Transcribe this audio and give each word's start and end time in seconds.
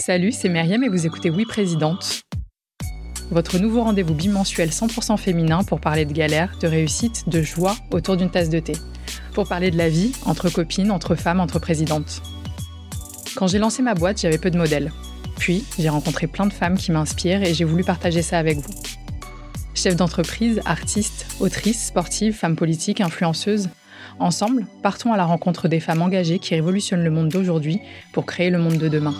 Salut, 0.00 0.32
c'est 0.32 0.48
Myriam 0.48 0.82
et 0.82 0.88
vous 0.88 1.04
écoutez 1.04 1.28
Oui 1.28 1.44
Présidente. 1.44 2.22
Votre 3.30 3.58
nouveau 3.58 3.82
rendez-vous 3.82 4.14
bimensuel 4.14 4.70
100% 4.70 5.18
féminin 5.18 5.62
pour 5.62 5.78
parler 5.78 6.06
de 6.06 6.12
galère, 6.14 6.56
de 6.58 6.66
réussite, 6.66 7.28
de 7.28 7.42
joie 7.42 7.76
autour 7.90 8.16
d'une 8.16 8.30
tasse 8.30 8.48
de 8.48 8.60
thé. 8.60 8.72
Pour 9.34 9.46
parler 9.46 9.70
de 9.70 9.76
la 9.76 9.90
vie, 9.90 10.12
entre 10.24 10.48
copines, 10.48 10.90
entre 10.90 11.16
femmes, 11.16 11.38
entre 11.38 11.58
présidentes. 11.58 12.22
Quand 13.36 13.46
j'ai 13.46 13.58
lancé 13.58 13.82
ma 13.82 13.92
boîte, 13.92 14.22
j'avais 14.22 14.38
peu 14.38 14.50
de 14.50 14.56
modèles. 14.56 14.90
Puis, 15.36 15.64
j'ai 15.78 15.90
rencontré 15.90 16.26
plein 16.26 16.46
de 16.46 16.52
femmes 16.54 16.78
qui 16.78 16.92
m'inspirent 16.92 17.42
et 17.42 17.52
j'ai 17.52 17.64
voulu 17.64 17.84
partager 17.84 18.22
ça 18.22 18.38
avec 18.38 18.56
vous. 18.56 18.74
Chefs 19.74 19.96
d'entreprise, 19.96 20.62
artistes, 20.64 21.26
autrices, 21.40 21.88
sportives, 21.88 22.32
femmes 22.32 22.56
politiques, 22.56 23.02
influenceuses, 23.02 23.68
ensemble, 24.18 24.66
partons 24.82 25.12
à 25.12 25.18
la 25.18 25.26
rencontre 25.26 25.68
des 25.68 25.78
femmes 25.78 26.00
engagées 26.00 26.38
qui 26.38 26.54
révolutionnent 26.54 27.04
le 27.04 27.10
monde 27.10 27.28
d'aujourd'hui 27.28 27.80
pour 28.14 28.24
créer 28.24 28.48
le 28.48 28.58
monde 28.58 28.78
de 28.78 28.88
demain. 28.88 29.14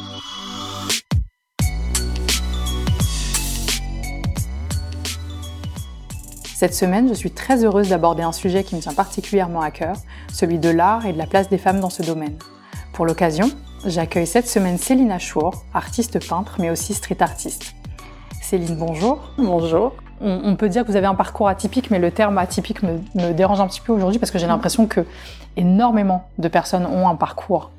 Cette 6.61 6.75
semaine, 6.75 7.09
je 7.09 7.15
suis 7.15 7.31
très 7.31 7.65
heureuse 7.65 7.89
d'aborder 7.89 8.23
un 8.23 8.33
sujet 8.33 8.65
qui 8.65 8.77
me 8.77 8.83
tient 8.83 8.93
particulièrement 8.93 9.63
à 9.63 9.71
cœur, 9.71 9.97
celui 10.31 10.59
de 10.59 10.69
l'art 10.69 11.07
et 11.07 11.15
de 11.15 11.17
la 11.17 11.25
place 11.25 11.49
des 11.49 11.57
femmes 11.57 11.81
dans 11.81 11.89
ce 11.89 12.03
domaine. 12.03 12.37
Pour 12.93 13.07
l'occasion, 13.07 13.51
j'accueille 13.87 14.27
cette 14.27 14.47
semaine 14.47 14.77
Céline 14.77 15.11
Achour, 15.11 15.65
artiste 15.73 16.23
peintre 16.29 16.57
mais 16.59 16.69
aussi 16.69 16.93
street 16.93 17.17
artiste. 17.21 17.75
Céline, 18.43 18.77
bonjour. 18.77 19.33
Bonjour. 19.39 19.95
On, 20.21 20.55
peut 20.55 20.69
dire 20.69 20.83
que 20.85 20.91
vous 20.91 20.99
avez 20.99 21.07
un 21.07 21.15
parcours 21.15 21.49
atypique, 21.49 21.91
mais 21.91 21.99
le 21.99 22.11
terme 22.11 22.37
atypique 22.37 22.83
me, 22.83 23.33
dérange 23.33 23.63
un 23.63 23.67
petit 23.67 23.81
peu 23.81 23.95
aujourd'hui 23.95 24.19
parce 24.19 24.31
que 24.31 24.39
j'ai 24.39 24.47
l'impression 24.47 24.87
que 24.87 25.07
énormément 25.57 26.29
de 26.37 26.49
personnes 26.49 26.85
ont 26.85 27.09
un 27.09 27.17
parcours 27.17 27.71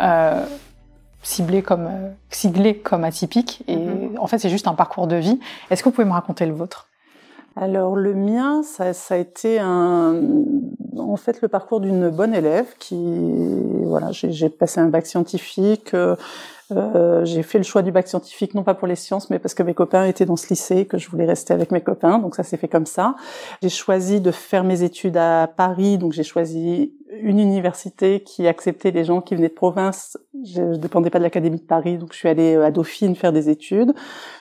euh, 0.00 0.44
ciblé 1.22 1.62
comme 1.62 1.86
euh, 1.86 2.10
siglé 2.30 2.76
comme 2.76 3.04
atypique 3.04 3.62
et 3.68 3.76
mm-hmm. 3.76 4.18
en 4.18 4.26
fait 4.26 4.40
c'est 4.40 4.50
juste 4.50 4.66
un 4.66 4.74
parcours 4.74 5.06
de 5.06 5.14
vie. 5.14 5.38
Est-ce 5.70 5.84
que 5.84 5.90
vous 5.90 5.94
pouvez 5.94 6.08
me 6.08 6.12
raconter 6.12 6.44
le 6.44 6.54
vôtre? 6.54 6.88
Alors 7.56 7.96
le 7.96 8.14
mien, 8.14 8.62
ça, 8.62 8.92
a 9.10 9.16
été 9.16 9.58
un, 9.58 10.20
en 10.98 11.16
fait 11.16 11.40
le 11.40 11.48
parcours 11.48 11.80
d'une 11.80 12.10
bonne 12.10 12.34
élève 12.34 12.66
qui, 12.78 12.94
voilà, 13.84 14.08
j'ai 14.12 14.50
passé 14.50 14.80
un 14.80 14.88
bac 14.88 15.06
scientifique. 15.06 15.94
Euh, 15.94 16.16
euh, 16.72 17.24
j'ai 17.24 17.42
fait 17.42 17.58
le 17.58 17.64
choix 17.64 17.82
du 17.82 17.92
bac 17.92 18.08
scientifique 18.08 18.54
non 18.54 18.62
pas 18.62 18.74
pour 18.74 18.88
les 18.88 18.96
sciences, 18.96 19.30
mais 19.30 19.38
parce 19.38 19.54
que 19.54 19.62
mes 19.62 19.72
copains 19.72 20.04
étaient 20.04 20.26
dans 20.26 20.36
ce 20.36 20.48
lycée, 20.48 20.84
que 20.84 20.98
je 20.98 21.08
voulais 21.08 21.24
rester 21.24 21.54
avec 21.54 21.70
mes 21.70 21.80
copains, 21.80 22.18
donc 22.18 22.34
ça 22.34 22.42
s'est 22.42 22.56
fait 22.56 22.68
comme 22.68 22.86
ça. 22.86 23.14
J'ai 23.62 23.68
choisi 23.68 24.20
de 24.20 24.32
faire 24.32 24.64
mes 24.64 24.82
études 24.82 25.16
à 25.16 25.46
Paris, 25.46 25.96
donc 25.96 26.12
j'ai 26.12 26.24
choisi 26.24 26.92
une 27.20 27.38
université 27.38 28.20
qui 28.20 28.46
acceptait 28.46 28.90
les 28.90 29.04
gens 29.04 29.20
qui 29.20 29.34
venaient 29.34 29.48
de 29.48 29.54
province. 29.54 30.18
Je 30.44 30.62
ne 30.62 30.76
dépendais 30.76 31.10
pas 31.10 31.18
de 31.18 31.24
l'Académie 31.24 31.58
de 31.58 31.64
Paris, 31.64 31.98
donc 31.98 32.12
je 32.12 32.18
suis 32.18 32.28
allée 32.28 32.56
à 32.56 32.70
Dauphine 32.70 33.16
faire 33.16 33.32
des 33.32 33.48
études. 33.48 33.94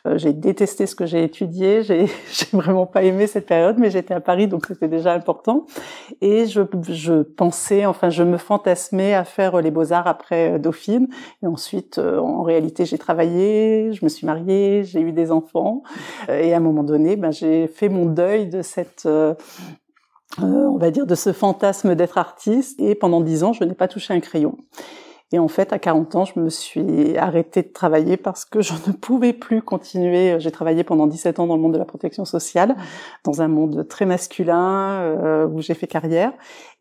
Euh, 0.07 0.17
j'ai 0.17 0.33
détesté 0.33 0.85
ce 0.85 0.95
que 0.95 1.05
j'ai 1.05 1.23
étudié. 1.23 1.83
J'ai, 1.83 2.07
vraiment 2.53 2.85
pas 2.85 3.03
aimé 3.03 3.27
cette 3.27 3.45
période, 3.45 3.77
mais 3.77 3.89
j'étais 3.89 4.13
à 4.13 4.19
Paris, 4.19 4.47
donc 4.47 4.65
c'était 4.67 4.87
déjà 4.87 5.13
important. 5.13 5.65
Et 6.21 6.45
je, 6.45 6.61
je 6.89 7.21
pensais, 7.21 7.85
enfin, 7.85 8.09
je 8.09 8.23
me 8.23 8.37
fantasmais 8.37 9.13
à 9.13 9.23
faire 9.23 9.61
les 9.61 9.71
beaux-arts 9.71 10.07
après 10.07 10.53
euh, 10.53 10.59
Dauphine. 10.59 11.07
Et 11.43 11.47
ensuite, 11.47 11.97
euh, 11.97 12.19
en 12.19 12.43
réalité, 12.43 12.85
j'ai 12.85 12.97
travaillé, 12.97 13.91
je 13.93 14.03
me 14.03 14.09
suis 14.09 14.25
mariée, 14.25 14.83
j'ai 14.83 15.01
eu 15.01 15.11
des 15.11 15.31
enfants. 15.31 15.83
Et 16.29 16.53
à 16.53 16.57
un 16.57 16.61
moment 16.61 16.83
donné, 16.83 17.15
ben, 17.15 17.31
j'ai 17.31 17.67
fait 17.67 17.89
mon 17.89 18.05
deuil 18.05 18.47
de 18.47 18.61
cette 18.61 19.05
euh, 19.05 19.33
on 20.39 20.77
va 20.77 20.91
dire, 20.91 21.05
de 21.05 21.15
ce 21.15 21.33
fantasme 21.33 21.95
d'être 21.95 22.17
artiste. 22.17 22.79
Et 22.79 22.95
pendant 22.95 23.21
dix 23.21 23.43
ans, 23.43 23.53
je 23.53 23.63
n'ai 23.63 23.73
pas 23.73 23.87
touché 23.87 24.13
un 24.13 24.19
crayon. 24.19 24.57
Et 25.31 25.39
en 25.39 25.47
fait, 25.47 25.73
à 25.73 25.79
40 25.79 26.15
ans, 26.15 26.25
je 26.25 26.39
me 26.39 26.49
suis 26.49 27.17
arrêtée 27.17 27.63
de 27.63 27.67
travailler 27.67 28.15
parce 28.15 28.45
que 28.45 28.61
je 28.61 28.73
ne 28.87 28.93
pouvais 28.93 29.33
plus 29.33 29.61
continuer. 29.61 30.39
J'ai 30.39 30.51
travaillé 30.51 30.83
pendant 30.83 31.07
17 31.07 31.39
ans 31.39 31.47
dans 31.47 31.55
le 31.55 31.61
monde 31.61 31.73
de 31.73 31.79
la 31.79 31.85
protection 31.85 32.25
sociale, 32.25 32.75
dans 33.23 33.41
un 33.41 33.47
monde 33.47 33.87
très 33.87 34.05
masculin 34.05 35.01
euh, 35.01 35.47
où 35.47 35.61
j'ai 35.61 35.73
fait 35.73 35.87
carrière. 35.87 36.31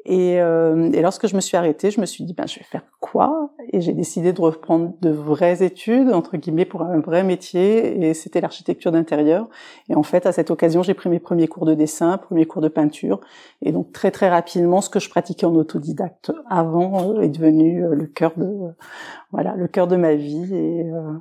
Et, 0.06 0.40
euh, 0.40 0.92
et, 0.92 1.00
lorsque 1.00 1.26
je 1.26 1.34
me 1.34 1.40
suis 1.40 1.56
arrêtée, 1.56 1.90
je 1.90 1.98
me 1.98 2.04
suis 2.04 2.24
dit, 2.24 2.34
ben, 2.34 2.46
je 2.46 2.58
vais 2.58 2.64
faire 2.64 2.82
quoi? 3.00 3.50
Et 3.72 3.80
j'ai 3.80 3.94
décidé 3.94 4.34
de 4.34 4.40
reprendre 4.40 4.92
de 5.00 5.08
vraies 5.08 5.62
études, 5.62 6.12
entre 6.12 6.36
guillemets, 6.36 6.66
pour 6.66 6.82
un 6.82 7.00
vrai 7.00 7.24
métier, 7.24 8.06
et 8.06 8.12
c'était 8.12 8.42
l'architecture 8.42 8.92
d'intérieur. 8.92 9.48
Et 9.88 9.94
en 9.94 10.02
fait, 10.02 10.26
à 10.26 10.32
cette 10.32 10.50
occasion, 10.50 10.82
j'ai 10.82 10.92
pris 10.92 11.08
mes 11.08 11.20
premiers 11.20 11.48
cours 11.48 11.64
de 11.64 11.72
dessin, 11.72 12.18
premiers 12.18 12.44
cours 12.44 12.60
de 12.60 12.68
peinture, 12.68 13.20
et 13.62 13.72
donc 13.72 13.92
très 13.92 14.10
très 14.10 14.28
rapidement, 14.28 14.82
ce 14.82 14.90
que 14.90 15.00
je 15.00 15.08
pratiquais 15.08 15.46
en 15.46 15.54
autodidacte 15.54 16.32
avant 16.50 17.14
euh, 17.16 17.22
est 17.22 17.30
devenu 17.30 17.84
euh, 17.84 17.94
le 17.94 18.06
cœur 18.06 18.32
de, 18.36 18.74
voilà, 19.32 19.54
le 19.56 19.68
cœur 19.68 19.86
de 19.86 19.96
ma 19.96 20.14
vie. 20.14 20.54
Et, 20.54 20.90
euh, 20.92 21.12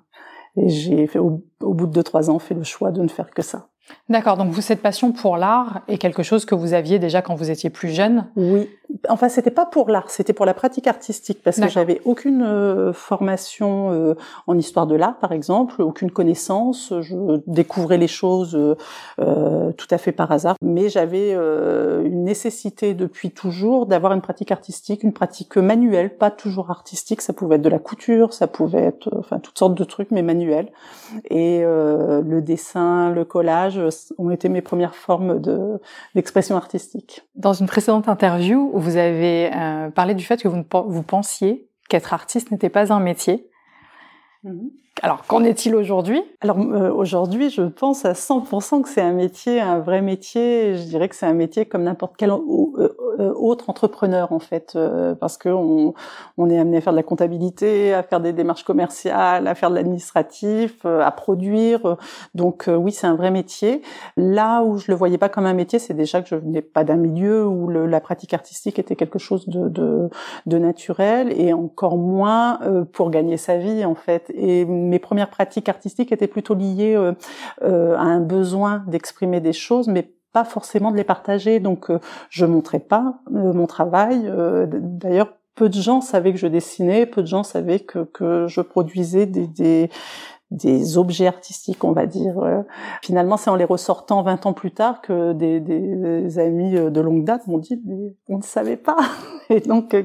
et 0.57 0.67
j'ai 0.67 1.07
fait, 1.07 1.19
au, 1.19 1.41
au 1.61 1.73
bout 1.73 1.88
de 1.88 1.94
deux 1.94 2.03
trois 2.03 2.29
ans, 2.29 2.38
fait 2.38 2.53
le 2.53 2.63
choix 2.63 2.91
de 2.91 3.01
ne 3.01 3.07
faire 3.07 3.31
que 3.31 3.41
ça. 3.41 3.69
D'accord, 4.09 4.38
donc 4.38 4.51
vous, 4.51 4.61
cette 4.61 4.81
passion 4.81 5.11
pour 5.11 5.38
l'art 5.38 5.81
est 5.88 5.97
quelque 5.97 6.23
chose 6.23 6.45
que 6.45 6.55
vous 6.55 6.73
aviez 6.73 6.99
déjà 6.99 7.21
quand 7.21 7.35
vous 7.35 7.51
étiez 7.51 7.69
plus 7.69 7.89
jeune? 7.89 8.27
Oui, 8.35 8.69
enfin 9.09 9.29
c'était 9.29 9.51
pas 9.51 9.66
pour 9.66 9.89
l'art, 9.89 10.09
c'était 10.09 10.33
pour 10.33 10.45
la 10.45 10.53
pratique 10.53 10.88
artistique 10.88 11.41
parce 11.44 11.59
que 11.59 11.67
j'avais 11.67 12.01
aucune 12.05 12.44
euh, 12.44 12.94
formation 12.94 13.91
euh, 13.91 14.16
en 14.47 14.57
histoire 14.57 14.88
de 14.88 14.95
l'art 14.95 15.17
par 15.17 15.31
exemple, 15.31 15.81
aucune 15.81 16.11
connaissance, 16.11 16.94
je 17.01 17.41
découvrais 17.47 17.97
les 17.97 18.07
choses 18.07 18.55
euh, 19.19 19.71
tout 19.73 19.88
à 19.89 19.97
fait 19.97 20.11
par 20.11 20.31
hasard, 20.31 20.55
mais 20.61 20.89
j'avais 20.89 21.33
une 21.33 22.23
nécessité 22.23 22.94
depuis 22.94 23.31
toujours 23.31 23.85
d'avoir 23.85 24.13
une 24.13 24.21
pratique 24.21 24.51
artistique, 24.51 25.03
une 25.03 25.13
pratique 25.13 25.57
manuelle, 25.57 26.17
pas 26.17 26.31
toujours 26.31 26.71
artistique, 26.71 27.21
ça 27.21 27.33
pouvait 27.33 27.55
être 27.55 27.61
de 27.61 27.69
la 27.69 27.79
couture, 27.79 28.33
ça 28.33 28.47
pouvait 28.47 28.83
être 28.83 29.09
enfin 29.17 29.39
toutes 29.39 29.57
sortes 29.57 29.75
de 29.75 29.83
trucs 29.83 30.11
mais 30.11 30.21
manuels. 30.21 30.71
Et 31.29 31.63
le 31.63 32.39
dessin, 32.41 33.09
le 33.09 33.25
collage 33.25 33.72
ont 34.17 34.29
été 34.29 34.50
mes 34.50 34.61
premières 34.61 34.95
formes 34.95 35.39
de, 35.39 35.79
d'expression 36.16 36.56
artistique. 36.56 37.23
Dans 37.35 37.53
une 37.53 37.67
précédente 37.67 38.07
interview, 38.07 38.72
vous 38.73 38.97
avez 38.97 39.51
euh, 39.53 39.89
parlé 39.89 40.13
du 40.16 40.23
fait 40.23 40.41
que 40.41 40.47
vous, 40.47 40.63
vous 40.88 41.03
pensiez 41.03 41.67
qu'être 41.89 42.13
artiste 42.13 42.51
n'était 42.51 42.69
pas 42.69 42.94
un 42.94 43.00
métier. 43.00 43.50
Mhm. 44.44 44.72
Alors, 45.01 45.25
qu'en 45.25 45.44
est-il 45.44 45.75
aujourd'hui? 45.75 46.22
Alors 46.41 46.59
euh, 46.59 46.91
aujourd'hui, 46.91 47.50
je 47.50 47.63
pense 47.63 48.06
à 48.06 48.13
100% 48.13 48.83
que 48.83 48.89
c'est 48.89 49.01
un 49.01 49.12
métier, 49.12 49.59
un 49.59 49.79
vrai 49.79 50.01
métier. 50.01 50.78
Je 50.78 50.83
dirais 50.83 51.09
que 51.09 51.16
c'est 51.16 51.25
un 51.25 51.33
métier 51.33 51.66
comme 51.66 51.83
n'importe 51.83 52.13
quel 52.16 52.29
euh, 52.29 52.95
autre 53.19 53.69
entrepreneur 53.69 54.31
en 54.31 54.40
fait, 54.40 54.78
parce 55.19 55.38
que 55.38 55.50
on, 55.50 55.94
on, 56.38 56.50
est 56.50 56.57
amené 56.57 56.78
à 56.78 56.81
faire 56.81 56.94
de 56.94 56.97
la 56.97 57.03
comptabilité, 57.03 57.94
à 57.94 58.03
faire 58.03 58.19
des 58.19 58.34
démarches 58.34 58.63
commerciales, 58.63 59.47
à 59.47 59.56
faire 59.56 59.69
de 59.69 59.75
l'administratif, 59.75 60.85
à 60.85 61.12
produire. 61.12 61.97
Donc 62.35 62.66
oui, 62.68 62.91
c'est 62.91 63.07
un 63.07 63.16
vrai 63.16 63.31
métier. 63.31 63.81
Là 64.18 64.63
où 64.63 64.78
je 64.78 64.91
le 64.91 64.96
voyais 64.96 65.18
pas 65.18 65.29
comme 65.29 65.46
un 65.46 65.53
métier, 65.53 65.79
c'est 65.79 65.94
déjà 65.94 66.22
que 66.22 66.28
je 66.28 66.35
venais 66.35 66.62
pas 66.62 66.84
d'un 66.84 66.96
milieu 66.96 67.46
où 67.46 67.68
le, 67.68 67.85
la 67.85 68.01
pratique 68.01 68.34
artistique 68.34 68.79
était 68.79 68.96
quelque 68.96 69.19
chose 69.19 69.47
de, 69.47 69.69
de, 69.69 70.09
de 70.45 70.57
naturel 70.57 71.34
et 71.40 71.53
encore 71.53 71.97
moins 71.97 72.59
pour 72.91 73.09
gagner 73.09 73.38
sa 73.38 73.57
vie 73.57 73.85
en 73.85 73.95
fait. 73.95 74.31
Et 74.35 74.66
mes 74.66 75.00
premières 75.00 75.30
pratiques 75.30 75.69
artistiques 75.69 76.12
étaient 76.12 76.28
plutôt 76.28 76.56
liées 76.56 76.95
euh, 76.95 77.13
euh, 77.63 77.95
à 77.95 78.01
un 78.01 78.19
besoin 78.19 78.84
d'exprimer 78.88 79.40
des 79.40 79.53
choses, 79.53 79.88
mais 79.88 80.12
pas 80.33 80.44
forcément 80.44 80.91
de 80.91 80.97
les 80.97 81.03
partager. 81.03 81.59
Donc, 81.59 81.89
euh, 81.89 81.99
je 82.29 82.45
montrais 82.45 82.79
pas 82.79 83.19
mon 83.29 83.67
travail. 83.67 84.31
D'ailleurs, 84.67 85.33
peu 85.55 85.69
de 85.69 85.79
gens 85.79 86.01
savaient 86.01 86.33
que 86.33 86.39
je 86.39 86.47
dessinais, 86.47 87.05
peu 87.05 87.21
de 87.21 87.27
gens 87.27 87.44
savaient 87.44 87.79
que, 87.79 88.03
que 88.05 88.47
je 88.47 88.61
produisais 88.61 89.25
des, 89.25 89.89
des 90.53 90.97
objets 90.97 91.28
artistiques, 91.28 91.84
on 91.84 91.91
va 91.91 92.06
dire. 92.06 92.36
Finalement, 93.02 93.38
c'est 93.38 93.50
en 93.50 93.56
les 93.56 93.66
ressortant 93.66 94.22
20 94.22 94.46
ans 94.46 94.53
plus 94.53 94.72
tard 94.72 95.02
que 95.02 95.34
des, 95.34 95.59
des 95.59 96.40
amis 96.40 96.74
de 96.74 97.02
longue 97.02 97.24
date 97.24 97.47
m'ont 97.47 97.58
dit 97.58 97.81
on 98.30 98.38
ne 98.38 98.44
savait 98.44 98.77
pas. 98.77 98.98
Et 99.50 99.60
donc 99.60 99.94
euh, 99.94 100.04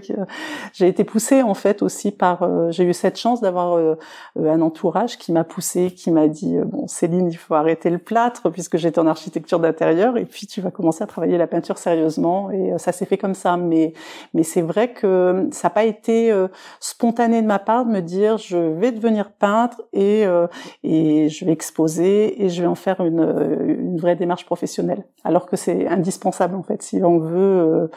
j'ai 0.72 0.88
été 0.88 1.04
poussée 1.04 1.42
en 1.42 1.54
fait 1.54 1.82
aussi 1.82 2.10
par. 2.10 2.42
Euh, 2.42 2.70
j'ai 2.70 2.84
eu 2.84 2.92
cette 2.92 3.18
chance 3.18 3.40
d'avoir 3.40 3.76
euh, 3.76 3.96
un 4.36 4.60
entourage 4.60 5.18
qui 5.18 5.32
m'a 5.32 5.44
poussée, 5.44 5.90
qui 5.90 6.10
m'a 6.10 6.28
dit 6.28 6.56
bon 6.64 6.86
Céline, 6.86 7.28
il 7.30 7.36
faut 7.36 7.54
arrêter 7.54 7.90
le 7.90 7.98
plâtre 7.98 8.50
puisque 8.50 8.76
j'étais 8.76 8.98
en 8.98 9.06
architecture 9.06 9.60
d'intérieur 9.60 10.16
et 10.16 10.24
puis 10.24 10.46
tu 10.46 10.60
vas 10.60 10.70
commencer 10.70 11.04
à 11.04 11.06
travailler 11.06 11.38
la 11.38 11.46
peinture 11.46 11.78
sérieusement. 11.78 12.50
Et 12.50 12.72
ça 12.78 12.92
s'est 12.92 13.06
fait 13.06 13.18
comme 13.18 13.34
ça. 13.34 13.56
Mais 13.56 13.92
mais 14.34 14.42
c'est 14.42 14.62
vrai 14.62 14.92
que 14.92 15.48
ça 15.52 15.68
n'a 15.68 15.74
pas 15.74 15.84
été 15.84 16.34
spontané 16.80 17.42
de 17.42 17.46
ma 17.46 17.58
part 17.58 17.84
de 17.84 17.90
me 17.90 18.00
dire 18.00 18.38
je 18.38 18.56
vais 18.56 18.92
devenir 18.92 19.30
peintre 19.30 19.82
et 19.92 20.26
euh, 20.26 20.37
et 20.84 21.28
je 21.28 21.44
vais 21.44 21.52
exposer 21.52 22.44
et 22.44 22.48
je 22.48 22.60
vais 22.62 22.68
en 22.68 22.74
faire 22.74 23.00
une, 23.00 23.96
vraie 23.96 24.16
démarche 24.16 24.44
professionnelle. 24.44 25.04
Alors 25.24 25.46
que 25.46 25.56
c'est 25.56 25.88
indispensable 25.88 26.54
en 26.54 26.62
fait 26.62 26.82
si 26.82 27.00
on 27.02 27.18
veut 27.18 27.38
euh, 27.38 27.90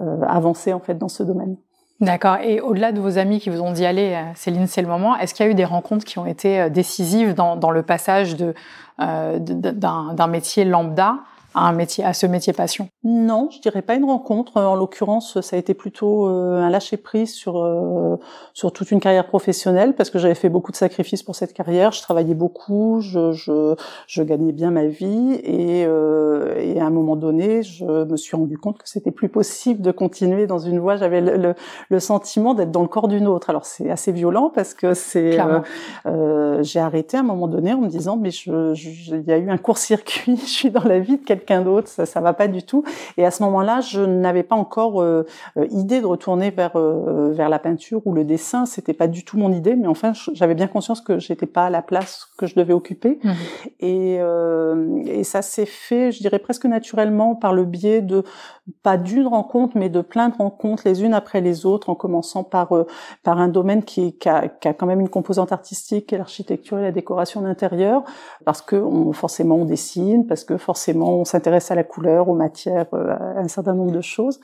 euh, 0.00 0.20
avancer 0.22 0.72
en 0.72 0.80
fait 0.80 0.94
dans 0.94 1.08
ce 1.08 1.22
domaine. 1.22 1.56
D'accord. 2.00 2.36
Et 2.42 2.60
au-delà 2.60 2.92
de 2.92 3.00
vos 3.00 3.18
amis 3.18 3.40
qui 3.40 3.50
vous 3.50 3.60
ont 3.60 3.72
dit 3.72 3.84
allez, 3.84 4.16
Céline, 4.36 4.68
c'est 4.68 4.82
le 4.82 4.88
moment. 4.88 5.16
Est-ce 5.16 5.34
qu'il 5.34 5.44
y 5.44 5.48
a 5.48 5.50
eu 5.50 5.56
des 5.56 5.64
rencontres 5.64 6.04
qui 6.04 6.20
ont 6.20 6.26
été 6.26 6.70
décisives 6.70 7.34
dans, 7.34 7.70
le 7.72 7.82
passage 7.82 8.36
d'un 8.98 10.26
métier 10.28 10.64
lambda 10.64 11.16
à 11.54 11.68
un 11.68 11.72
métier, 11.72 12.04
à 12.04 12.12
ce 12.12 12.26
métier 12.26 12.52
passion 12.52 12.88
Non, 13.04 13.48
je 13.50 13.60
dirais 13.60 13.80
pas 13.80 13.94
une 13.94 14.04
rencontre. 14.04 14.60
En 14.60 14.74
l'occurrence, 14.74 15.40
ça 15.40 15.56
a 15.56 15.58
été 15.58 15.72
plutôt 15.72 16.28
euh, 16.28 16.60
un 16.60 16.68
lâcher 16.68 16.96
prise 16.98 17.32
sur 17.32 17.62
euh, 17.62 18.16
sur 18.52 18.72
toute 18.72 18.90
une 18.90 19.00
carrière 19.00 19.26
professionnelle 19.26 19.94
parce 19.94 20.10
que 20.10 20.18
j'avais 20.18 20.34
fait 20.34 20.50
beaucoup 20.50 20.72
de 20.72 20.76
sacrifices 20.76 21.22
pour 21.22 21.34
cette 21.34 21.54
carrière. 21.54 21.92
Je 21.92 22.02
travaillais 22.02 22.34
beaucoup, 22.34 23.00
je 23.00 23.32
je, 23.32 23.74
je 24.06 24.22
gagnais 24.22 24.52
bien 24.52 24.70
ma 24.70 24.86
vie 24.86 25.40
et 25.42 25.86
euh, 25.86 26.54
et 26.58 26.80
à 26.80 26.86
un 26.86 26.90
moment 26.90 27.16
donné, 27.16 27.62
je 27.62 27.84
me 27.84 28.16
suis 28.16 28.36
rendu 28.36 28.58
compte 28.58 28.78
que 28.78 28.88
c'était 28.88 29.10
plus 29.10 29.28
possible 29.28 29.80
de 29.80 29.90
continuer 29.90 30.46
dans 30.46 30.58
une 30.58 30.78
voie. 30.78 30.96
J'avais 30.96 31.20
le, 31.20 31.54
le, 31.88 32.00
sentiment 32.00 32.54
d'être 32.54 32.70
dans 32.70 32.82
le 32.82 32.88
corps 32.88 33.08
d'une 33.08 33.26
autre. 33.26 33.50
Alors 33.50 33.64
c'est 33.64 33.90
assez 33.90 34.12
violent 34.12 34.50
parce 34.54 34.74
que 34.74 34.92
c'est 34.92 35.38
j'ai 36.60 36.80
arrêté 36.80 37.16
à 37.16 37.20
un 37.20 37.24
moment 37.24 37.48
donné 37.48 37.72
en 37.72 37.80
me 37.80 37.88
disant 37.88 38.16
mais 38.16 38.30
je 38.30 38.74
il 39.14 39.24
y 39.26 39.32
a 39.32 39.38
eu 39.38 39.48
un 39.50 39.58
court-circuit. 39.58 40.36
je 40.42 40.46
suis 40.46 40.70
dans 40.70 40.84
la 40.84 40.98
vie 40.98 41.16
de 41.16 41.24
quelqu'un 41.38 41.62
d'autre, 41.62 41.88
ça, 41.88 42.06
ça 42.06 42.20
va 42.20 42.32
pas 42.32 42.48
du 42.48 42.62
tout. 42.62 42.84
Et 43.16 43.24
à 43.24 43.30
ce 43.30 43.42
moment-là, 43.44 43.80
je 43.80 44.00
n'avais 44.00 44.42
pas 44.42 44.56
encore 44.56 45.00
euh, 45.00 45.24
euh, 45.56 45.66
idée 45.70 46.00
de 46.00 46.06
retourner 46.06 46.50
vers 46.50 46.76
euh, 46.76 47.30
vers 47.32 47.48
la 47.48 47.58
peinture 47.58 48.02
ou 48.06 48.12
le 48.12 48.24
dessin. 48.24 48.66
C'était 48.66 48.92
pas 48.92 49.06
du 49.06 49.24
tout 49.24 49.38
mon 49.38 49.52
idée, 49.52 49.76
mais 49.76 49.86
enfin, 49.86 50.12
j'avais 50.32 50.54
bien 50.54 50.66
conscience 50.66 51.00
que 51.00 51.18
j'étais 51.18 51.46
pas 51.46 51.66
à 51.66 51.70
la 51.70 51.82
place 51.82 52.26
que 52.38 52.46
je 52.46 52.54
devais 52.54 52.72
occuper. 52.72 53.18
Mmh. 53.22 53.30
Et, 53.80 54.18
et 55.06 55.24
ça 55.24 55.42
s'est 55.42 55.66
fait, 55.66 56.12
je 56.12 56.18
dirais 56.18 56.38
presque 56.38 56.64
naturellement, 56.64 57.34
par 57.34 57.52
le 57.52 57.64
biais 57.64 58.00
de 58.00 58.24
pas 58.82 58.96
d'une 58.96 59.26
rencontre, 59.26 59.76
mais 59.76 59.88
de 59.88 60.02
plein 60.02 60.28
de 60.28 60.36
rencontres 60.36 60.82
les 60.86 61.02
unes 61.02 61.14
après 61.14 61.40
les 61.40 61.66
autres, 61.66 61.90
en 61.90 61.94
commençant 61.94 62.44
par 62.44 62.68
par 63.22 63.38
un 63.38 63.48
domaine 63.48 63.82
qui, 63.82 64.16
qui, 64.18 64.28
a, 64.28 64.48
qui 64.48 64.68
a 64.68 64.74
quand 64.74 64.86
même 64.86 65.00
une 65.00 65.08
composante 65.08 65.52
artistique, 65.52 66.12
l'architecture 66.12 66.78
et 66.78 66.82
la 66.82 66.92
décoration 66.92 67.40
d'intérieur, 67.40 68.02
parce 68.44 68.62
que 68.62 68.76
on, 68.76 69.12
forcément 69.12 69.56
on 69.56 69.64
dessine, 69.64 70.26
parce 70.26 70.44
que 70.44 70.56
forcément 70.56 71.20
on 71.20 71.24
s'intéresse 71.28 71.70
à 71.70 71.74
la 71.74 71.84
couleur, 71.84 72.28
aux 72.28 72.34
matières, 72.34 72.86
euh, 72.94 73.10
à 73.10 73.38
un 73.40 73.48
certain 73.48 73.74
nombre 73.74 73.92
de 73.92 74.00
choses. 74.00 74.40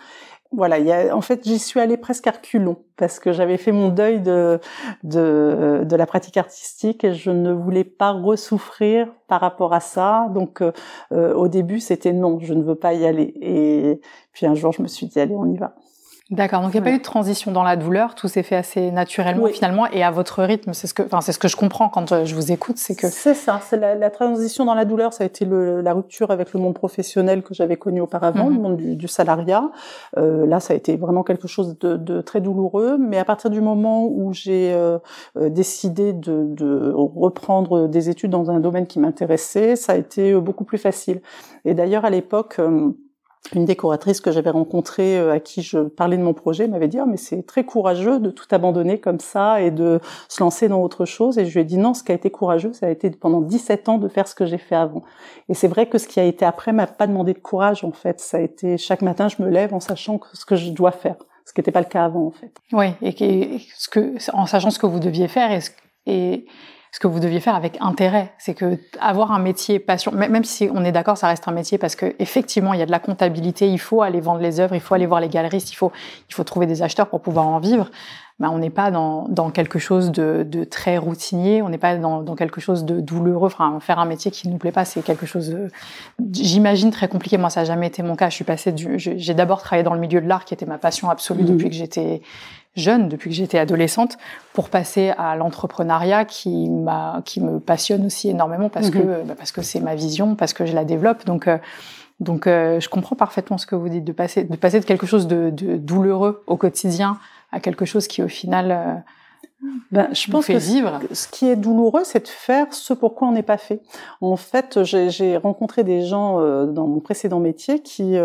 Voilà, 0.56 0.76
en 1.14 1.20
fait, 1.20 1.42
j'y 1.44 1.58
suis 1.58 1.80
allée 1.80 1.96
presque 1.96 2.28
à 2.28 2.30
reculons 2.30 2.76
parce 2.96 3.18
que 3.18 3.32
j'avais 3.32 3.56
fait 3.56 3.72
mon 3.72 3.88
deuil 3.88 4.20
de, 4.20 4.60
de, 5.02 5.82
de 5.84 5.96
la 5.96 6.06
pratique 6.06 6.36
artistique 6.36 7.02
et 7.02 7.12
je 7.12 7.30
ne 7.30 7.52
voulais 7.52 7.82
pas 7.82 8.12
ressouffrir 8.12 9.12
par 9.26 9.40
rapport 9.40 9.72
à 9.72 9.80
ça. 9.80 10.28
Donc, 10.32 10.62
euh, 10.62 10.70
euh, 11.12 11.34
au 11.34 11.48
début, 11.48 11.80
c'était 11.80 12.12
non, 12.12 12.38
je 12.40 12.54
ne 12.54 12.62
veux 12.62 12.76
pas 12.76 12.94
y 12.94 13.04
aller. 13.04 13.34
Et 13.40 14.00
puis 14.32 14.46
un 14.46 14.54
jour, 14.54 14.72
je 14.72 14.82
me 14.82 14.86
suis 14.86 15.06
dit, 15.06 15.18
allez, 15.18 15.34
on 15.34 15.46
y 15.46 15.56
va. 15.56 15.74
D'accord. 16.30 16.62
Donc 16.62 16.72
il 16.72 16.80
n'y 16.80 16.80
a 16.80 16.90
pas 16.90 16.96
eu 16.96 16.98
de 16.98 17.02
transition 17.02 17.52
dans 17.52 17.62
la 17.62 17.76
douleur, 17.76 18.14
tout 18.14 18.28
s'est 18.28 18.42
fait 18.42 18.56
assez 18.56 18.90
naturellement 18.90 19.46
finalement 19.48 19.86
et 19.88 20.02
à 20.02 20.10
votre 20.10 20.42
rythme. 20.42 20.72
C'est 20.72 20.86
ce 20.86 20.94
que, 20.94 21.02
enfin 21.02 21.20
c'est 21.20 21.32
ce 21.32 21.38
que 21.38 21.48
je 21.48 21.56
comprends 21.56 21.90
quand 21.90 22.12
euh, 22.12 22.24
je 22.24 22.34
vous 22.34 22.50
écoute, 22.50 22.78
c'est 22.78 22.94
que 22.94 23.08
c'est 23.08 23.34
ça. 23.34 23.60
C'est 23.62 23.76
la, 23.76 23.94
la, 23.94 24.08
transition 24.08 24.64
dans 24.64 24.74
la 24.74 24.86
douleur, 24.86 25.12
ça 25.12 25.24
a 25.24 25.26
été 25.26 25.44
le, 25.44 25.82
la 25.82 25.92
rupture 25.92 26.30
avec 26.30 26.54
le 26.54 26.60
monde 26.60 26.72
professionnel 26.72 27.42
que 27.42 27.52
j'avais 27.52 27.76
connu 27.76 28.00
auparavant, 28.00 28.48
le 28.48 28.54
mhm. 28.54 28.62
monde 28.62 28.76
du, 28.78 28.96
du 28.96 29.06
salariat. 29.06 29.70
Euh, 30.16 30.46
là, 30.46 30.60
ça 30.60 30.72
a 30.72 30.76
été 30.78 30.96
vraiment 30.96 31.24
quelque 31.24 31.46
chose 31.46 31.78
de, 31.78 31.98
de, 31.98 32.22
très 32.22 32.40
douloureux. 32.40 32.96
Mais 32.96 33.18
à 33.18 33.26
partir 33.26 33.50
du 33.50 33.60
moment 33.60 34.06
où 34.06 34.32
j'ai 34.32 34.72
euh, 34.72 34.98
euh 35.36 35.50
décidé 35.50 36.14
de, 36.14 36.46
de, 36.46 36.90
reprendre 36.94 37.86
des 37.86 38.08
études 38.08 38.30
dans 38.30 38.50
un 38.50 38.60
domaine 38.60 38.86
qui 38.86 38.98
m'intéressait, 38.98 39.76
ça 39.76 39.92
a 39.92 39.96
été 39.96 40.32
euh, 40.32 40.40
beaucoup 40.40 40.64
plus 40.64 40.78
facile. 40.78 41.20
Et 41.66 41.74
d'ailleurs 41.74 42.06
à 42.06 42.10
l'époque 42.10 42.58
une 43.52 43.64
décoratrice 43.66 44.20
que 44.20 44.32
j'avais 44.32 44.50
rencontrée 44.50 45.18
euh, 45.18 45.34
à 45.34 45.40
qui 45.40 45.62
je 45.62 45.78
parlais 45.80 46.16
de 46.16 46.22
mon 46.22 46.32
projet 46.32 46.66
m'avait 46.66 46.88
dit 46.88 46.98
ah, 46.98 47.06
mais 47.06 47.16
c'est 47.16 47.44
très 47.44 47.64
courageux 47.64 48.18
de 48.18 48.30
tout 48.30 48.46
abandonner 48.50 48.98
comme 48.98 49.20
ça 49.20 49.60
et 49.60 49.70
de 49.70 50.00
se 50.28 50.42
lancer 50.42 50.68
dans 50.68 50.80
autre 50.80 51.04
chose 51.04 51.38
et 51.38 51.44
je 51.44 51.52
lui 51.52 51.60
ai 51.60 51.64
dit 51.64 51.76
non 51.76 51.94
ce 51.94 52.02
qui 52.02 52.12
a 52.12 52.14
été 52.14 52.30
courageux 52.30 52.72
ça 52.72 52.86
a 52.86 52.90
été 52.90 53.10
pendant 53.10 53.40
17 53.40 53.88
ans 53.88 53.98
de 53.98 54.08
faire 54.08 54.26
ce 54.26 54.34
que 54.34 54.46
j'ai 54.46 54.58
fait 54.58 54.74
avant 54.74 55.02
et 55.48 55.54
c'est 55.54 55.68
vrai 55.68 55.86
que 55.86 55.98
ce 55.98 56.08
qui 56.08 56.20
a 56.20 56.24
été 56.24 56.44
après 56.44 56.72
m'a 56.72 56.86
pas 56.86 57.06
demandé 57.06 57.34
de 57.34 57.38
courage 57.38 57.84
en 57.84 57.92
fait. 57.92 58.20
Ça 58.20 58.38
a 58.38 58.40
été 58.40 58.78
chaque 58.78 59.02
matin 59.02 59.28
je 59.28 59.42
me 59.42 59.50
lève 59.50 59.74
en 59.74 59.80
sachant 59.80 60.20
ce 60.32 60.46
que 60.46 60.56
je 60.56 60.70
dois 60.70 60.92
faire 60.92 61.16
ce 61.44 61.52
qui 61.52 61.60
n'était 61.60 61.72
pas 61.72 61.80
le 61.80 61.86
cas 61.86 62.04
avant 62.04 62.26
en 62.26 62.30
fait. 62.30 62.54
Oui 62.72 62.86
et, 63.02 63.58
ce 63.76 63.88
que 63.88 64.14
en 64.32 64.46
sachant 64.46 64.70
ce 64.70 64.78
que 64.78 64.86
vous 64.86 65.00
deviez 65.00 65.28
faire 65.28 65.52
et, 65.52 65.60
et 66.06 66.46
ce 66.94 67.00
que 67.00 67.08
vous 67.08 67.18
deviez 67.18 67.40
faire 67.40 67.56
avec 67.56 67.76
intérêt. 67.80 68.32
C'est 68.38 68.54
que 68.54 68.78
avoir 69.00 69.32
un 69.32 69.40
métier 69.40 69.80
passion, 69.80 70.12
même 70.12 70.44
si 70.44 70.70
on 70.72 70.84
est 70.84 70.92
d'accord, 70.92 71.18
ça 71.18 71.26
reste 71.26 71.48
un 71.48 71.50
métier 71.50 71.76
parce 71.76 71.96
que 71.96 72.14
effectivement, 72.20 72.72
il 72.72 72.78
y 72.78 72.84
a 72.84 72.86
de 72.86 72.92
la 72.92 73.00
comptabilité, 73.00 73.68
il 73.68 73.80
faut 73.80 74.02
aller 74.02 74.20
vendre 74.20 74.40
les 74.40 74.60
œuvres, 74.60 74.76
il 74.76 74.80
faut 74.80 74.94
aller 74.94 75.06
voir 75.06 75.18
les 75.18 75.28
galeristes, 75.28 75.72
il 75.72 75.74
faut, 75.74 75.90
il 76.28 76.34
faut 76.34 76.44
trouver 76.44 76.66
des 76.66 76.84
acheteurs 76.84 77.08
pour 77.08 77.20
pouvoir 77.20 77.48
en 77.48 77.58
vivre. 77.58 77.90
Ben, 78.38 78.48
on 78.48 78.58
n'est 78.58 78.70
pas 78.70 78.92
dans, 78.92 79.26
dans 79.26 79.50
quelque 79.50 79.80
chose 79.80 80.12
de, 80.12 80.46
de 80.48 80.62
très 80.62 80.96
routinier, 80.96 81.62
on 81.62 81.68
n'est 81.68 81.78
pas 81.78 81.96
dans, 81.96 82.22
dans, 82.22 82.36
quelque 82.36 82.60
chose 82.60 82.84
de 82.84 83.00
douloureux. 83.00 83.46
Enfin, 83.46 83.80
faire 83.80 83.98
un 83.98 84.06
métier 84.06 84.30
qui 84.30 84.46
ne 84.46 84.52
nous 84.52 84.58
plaît 84.58 84.70
pas, 84.70 84.84
c'est 84.84 85.02
quelque 85.02 85.26
chose, 85.26 85.52
j'imagine, 86.30 86.92
très 86.92 87.08
compliqué. 87.08 87.38
Moi, 87.38 87.50
ça 87.50 87.62
n'a 87.62 87.64
jamais 87.64 87.88
été 87.88 88.04
mon 88.04 88.14
cas. 88.14 88.30
Je 88.30 88.36
suis 88.36 88.44
passée 88.44 88.70
du, 88.70 89.00
j'ai 89.00 89.34
d'abord 89.34 89.62
travaillé 89.62 89.82
dans 89.82 89.94
le 89.94 90.00
milieu 90.00 90.20
de 90.20 90.28
l'art, 90.28 90.44
qui 90.44 90.54
était 90.54 90.66
ma 90.66 90.78
passion 90.78 91.10
absolue 91.10 91.42
mmh. 91.42 91.46
depuis 91.46 91.70
que 91.70 91.76
j'étais 91.76 92.22
jeune, 92.76 93.08
depuis 93.08 93.30
que 93.30 93.36
j'étais 93.36 93.58
adolescente, 93.58 94.18
pour 94.52 94.68
passer 94.68 95.12
à 95.16 95.36
l'entrepreneuriat 95.36 96.24
qui 96.24 96.68
m'a, 96.68 97.22
qui 97.24 97.40
me 97.40 97.60
passionne 97.60 98.06
aussi 98.06 98.28
énormément 98.28 98.68
parce 98.68 98.90
que 98.90 98.98
mhm. 98.98 99.26
bah, 99.26 99.34
parce 99.36 99.52
que 99.52 99.62
c'est 99.62 99.80
ma 99.80 99.94
vision, 99.94 100.34
parce 100.34 100.52
que 100.52 100.66
je 100.66 100.74
la 100.74 100.84
développe. 100.84 101.24
Donc 101.24 101.46
euh, 101.46 101.58
donc 102.20 102.46
euh, 102.46 102.80
je 102.80 102.88
comprends 102.88 103.16
parfaitement 103.16 103.58
ce 103.58 103.66
que 103.66 103.74
vous 103.74 103.88
dites 103.88 104.04
de 104.04 104.12
passer 104.12 104.44
de 104.44 104.56
passer 104.56 104.80
de 104.80 104.84
quelque 104.84 105.06
chose 105.06 105.26
de, 105.26 105.50
de 105.50 105.76
douloureux 105.76 106.42
au 106.46 106.56
quotidien 106.56 107.18
à 107.52 107.60
quelque 107.60 107.84
chose 107.84 108.08
qui 108.08 108.22
au 108.22 108.28
final 108.28 108.70
euh, 108.70 108.94
ben, 109.90 110.08
je 110.12 110.30
pense 110.30 110.46
que 110.46 110.52
vivre. 110.52 111.00
ce 111.12 111.26
qui 111.26 111.46
est 111.46 111.56
douloureux, 111.56 112.02
c'est 112.04 112.24
de 112.24 112.28
faire 112.28 112.66
ce 112.74 112.92
pour 112.92 113.14
quoi 113.14 113.28
on 113.28 113.32
n'est 113.32 113.42
pas 113.42 113.56
fait. 113.56 113.80
En 114.20 114.36
fait, 114.36 114.84
j'ai 114.84 115.38
rencontré 115.38 115.84
des 115.84 116.02
gens 116.02 116.38
dans 116.66 116.86
mon 116.86 117.00
précédent 117.00 117.40
métier 117.40 117.80
qui 117.80 118.16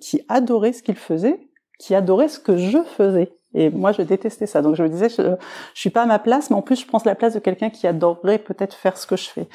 qui 0.00 0.20
adoraient 0.28 0.72
ce 0.72 0.84
qu'ils 0.84 0.94
faisaient, 0.94 1.40
qui 1.80 1.96
adoraient 1.96 2.28
ce 2.28 2.38
que 2.38 2.56
je 2.56 2.78
faisais. 2.84 3.32
Et 3.56 3.70
moi, 3.70 3.90
je 3.90 4.02
détestais 4.02 4.46
ça. 4.46 4.62
Donc, 4.62 4.76
je 4.76 4.82
me 4.82 4.88
disais, 4.88 5.08
je, 5.08 5.34
je 5.74 5.80
suis 5.80 5.90
pas 5.90 6.02
à 6.02 6.06
ma 6.06 6.18
place, 6.18 6.50
mais 6.50 6.56
en 6.56 6.62
plus, 6.62 6.80
je 6.80 6.86
prends 6.86 7.00
la 7.06 7.14
place 7.14 7.34
de 7.34 7.38
quelqu'un 7.38 7.70
qui 7.70 7.86
adorerait 7.86 8.38
peut-être 8.38 8.74
faire 8.74 8.96
ce 8.96 9.06
que 9.06 9.16
je 9.16 9.28
fais. 9.28 9.48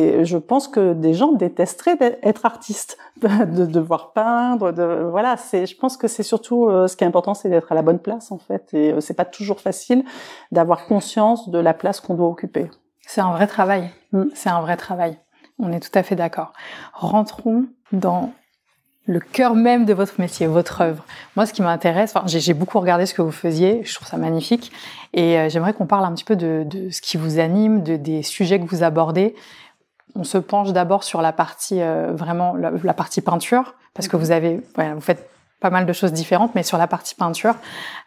Et 0.00 0.24
je 0.24 0.38
pense 0.38 0.68
que 0.68 0.92
des 0.92 1.12
gens 1.12 1.32
détesteraient 1.32 1.96
d'être 1.96 2.46
artistes, 2.46 2.98
de 3.20 3.66
devoir 3.66 4.12
peindre, 4.12 4.70
de 4.70 5.08
voilà. 5.10 5.36
C'est, 5.36 5.66
je 5.66 5.76
pense 5.76 5.96
que 5.96 6.06
c'est 6.06 6.22
surtout 6.22 6.68
euh, 6.68 6.86
ce 6.86 6.96
qui 6.96 7.02
est 7.02 7.06
important, 7.06 7.34
c'est 7.34 7.48
d'être 7.48 7.72
à 7.72 7.74
la 7.74 7.82
bonne 7.82 7.98
place 7.98 8.30
en 8.30 8.38
fait. 8.38 8.72
Et 8.74 8.92
euh, 8.92 9.00
c'est 9.00 9.14
pas 9.14 9.24
toujours 9.24 9.60
facile 9.60 10.04
d'avoir 10.52 10.86
conscience 10.86 11.48
de 11.48 11.58
la 11.58 11.74
place 11.74 12.00
qu'on 12.00 12.14
doit 12.14 12.28
occuper. 12.28 12.70
C'est 13.08 13.22
un 13.22 13.32
vrai 13.32 13.48
travail. 13.48 13.90
Mm. 14.12 14.26
C'est 14.34 14.50
un 14.50 14.60
vrai 14.60 14.76
travail. 14.76 15.18
On 15.58 15.72
est 15.72 15.80
tout 15.80 15.98
à 15.98 16.04
fait 16.04 16.14
d'accord. 16.14 16.52
Rentrons 16.92 17.64
dans 17.90 18.30
le 19.08 19.20
cœur 19.20 19.54
même 19.54 19.86
de 19.86 19.94
votre 19.94 20.20
métier, 20.20 20.46
votre 20.46 20.82
œuvre. 20.82 21.04
Moi, 21.34 21.46
ce 21.46 21.54
qui 21.54 21.62
m'intéresse, 21.62 22.14
enfin, 22.14 22.26
j'ai 22.26 22.52
beaucoup 22.52 22.78
regardé 22.78 23.06
ce 23.06 23.14
que 23.14 23.22
vous 23.22 23.32
faisiez, 23.32 23.80
je 23.82 23.94
trouve 23.94 24.06
ça 24.06 24.18
magnifique, 24.18 24.70
et 25.14 25.38
euh, 25.38 25.48
j'aimerais 25.48 25.72
qu'on 25.72 25.86
parle 25.86 26.04
un 26.04 26.12
petit 26.12 26.24
peu 26.24 26.36
de, 26.36 26.62
de, 26.66 26.90
ce 26.90 27.00
qui 27.00 27.16
vous 27.16 27.38
anime, 27.38 27.82
de, 27.82 27.96
des 27.96 28.22
sujets 28.22 28.60
que 28.60 28.66
vous 28.66 28.82
abordez. 28.82 29.34
On 30.14 30.24
se 30.24 30.36
penche 30.36 30.72
d'abord 30.72 31.04
sur 31.04 31.22
la 31.22 31.32
partie 31.32 31.80
euh, 31.80 32.12
vraiment 32.12 32.54
la, 32.54 32.94
partie 32.94 33.22
peinture, 33.22 33.74
parce 33.94 34.08
que 34.08 34.16
vous 34.16 34.30
avez, 34.30 34.60
vous 34.76 35.00
faites 35.00 35.26
pas 35.60 35.70
mal 35.70 35.86
de 35.86 35.92
choses 35.92 36.12
différentes, 36.12 36.54
mais 36.54 36.62
sur 36.62 36.78
la 36.78 36.86
partie 36.86 37.14
peinture, 37.14 37.54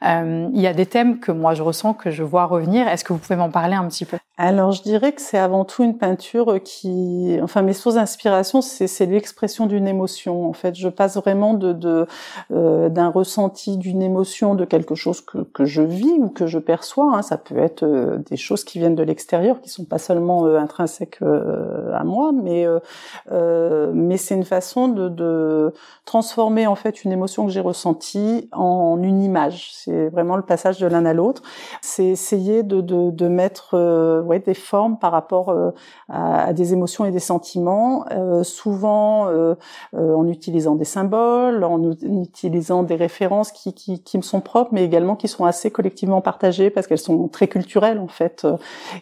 euh, 0.06 0.48
il 0.54 0.62
y 0.62 0.68
a 0.68 0.74
des 0.74 0.86
thèmes 0.86 1.20
que 1.20 1.32
moi 1.32 1.54
je 1.54 1.64
ressens, 1.64 1.94
que 1.94 2.10
je 2.10 2.24
vois 2.24 2.46
revenir. 2.46 2.88
Est-ce 2.88 3.04
que 3.04 3.14
vous 3.14 3.20
pouvez 3.20 3.36
m'en 3.36 3.50
parler 3.50 3.76
un 3.76 3.88
petit 3.88 4.06
peu? 4.06 4.18
Alors 4.38 4.72
je 4.72 4.82
dirais 4.82 5.12
que 5.12 5.22
c'est 5.22 5.38
avant 5.38 5.66
tout 5.66 5.84
une 5.84 5.98
peinture 5.98 6.60
qui, 6.64 7.38
enfin 7.44 7.62
mes 7.62 7.74
sources 7.74 7.96
d'inspiration, 7.96 8.62
c'est 8.62 9.06
l'expression 9.06 9.68
d'une 9.68 9.88
émotion. 9.88 10.50
En 10.50 10.54
fait, 10.54 10.76
je 10.76 10.88
passe 10.90 11.18
vraiment 11.18 11.54
de 11.54 11.74
d'un 11.74 12.08
euh, 12.52 13.10
ressenti, 13.10 13.78
d'une 13.78 14.02
émotion, 14.02 14.56
de 14.56 14.66
quelque 14.66 14.96
chose 14.96 15.22
que, 15.22 15.40
que 15.40 15.66
je 15.66 15.82
vis 15.82 16.18
ou 16.18 16.30
que 16.30 16.48
je 16.48 16.58
perçois. 16.58 17.12
Hein. 17.14 17.22
Ça 17.22 17.38
peut 17.38 17.58
être 17.58 17.84
euh, 17.84 18.18
des 18.30 18.38
choses 18.38 18.64
qui 18.64 18.80
viennent 18.80 18.96
de 18.96 19.04
l'extérieur, 19.04 19.62
qui 19.62 19.70
sont 19.70 19.86
pas 19.86 20.00
seulement 20.00 20.46
euh, 20.46 20.58
intrinsèques 20.58 21.22
euh, 21.22 21.94
à 21.94 22.04
moi, 22.04 22.32
mais 22.32 22.66
mais 23.94 24.18
c'est 24.18 24.36
une 24.36 24.46
façon 24.46 24.88
de, 24.88 25.10
de 25.10 25.74
transformer 26.06 26.68
en 26.68 26.76
fait 26.76 27.04
une 27.04 27.12
émotion 27.12 27.41
que 27.46 27.52
j'ai 27.52 27.62
ressenti 27.62 28.50
en 28.52 29.02
une 29.02 29.22
image. 29.22 29.72
C'est 29.74 30.10
vraiment 30.10 30.36
le 30.36 30.44
passage 30.44 30.80
de 30.80 30.88
l'un 30.88 31.06
à 31.06 31.14
l'autre. 31.14 31.42
C'est 31.82 32.06
essayer 32.06 32.64
de, 32.64 32.82
de, 32.82 33.12
de 33.12 33.28
mettre 33.28 33.76
euh, 33.76 34.22
ouais, 34.22 34.40
des 34.40 34.54
formes 34.54 34.98
par 34.98 35.12
rapport 35.12 35.50
euh, 35.50 35.72
à, 36.10 36.54
des 36.54 36.74
émotions 36.74 37.06
et 37.06 37.12
des 37.12 37.20
sentiments, 37.20 38.06
euh, 38.12 38.44
souvent 38.44 39.30
euh, 39.30 39.56
euh, 39.96 40.16
en 40.16 40.28
utilisant 40.28 40.76
des 40.76 40.86
symboles, 40.86 41.64
en, 41.64 41.82
utilisant 41.92 42.84
des 42.84 42.96
références 42.96 43.52
qui, 43.52 43.74
qui, 43.74 44.04
qui, 44.04 44.18
me 44.18 44.22
sont 44.22 44.42
propres, 44.42 44.72
mais 44.74 44.84
également 44.84 45.16
qui 45.16 45.28
sont 45.28 45.46
assez 45.46 45.72
collectivement 45.72 46.22
partagées 46.22 46.70
parce 46.70 46.88
qu'elles 46.88 46.98
sont 46.98 47.28
très 47.28 47.48
culturelles 47.48 48.00
en 48.00 48.08
fait. 48.08 48.46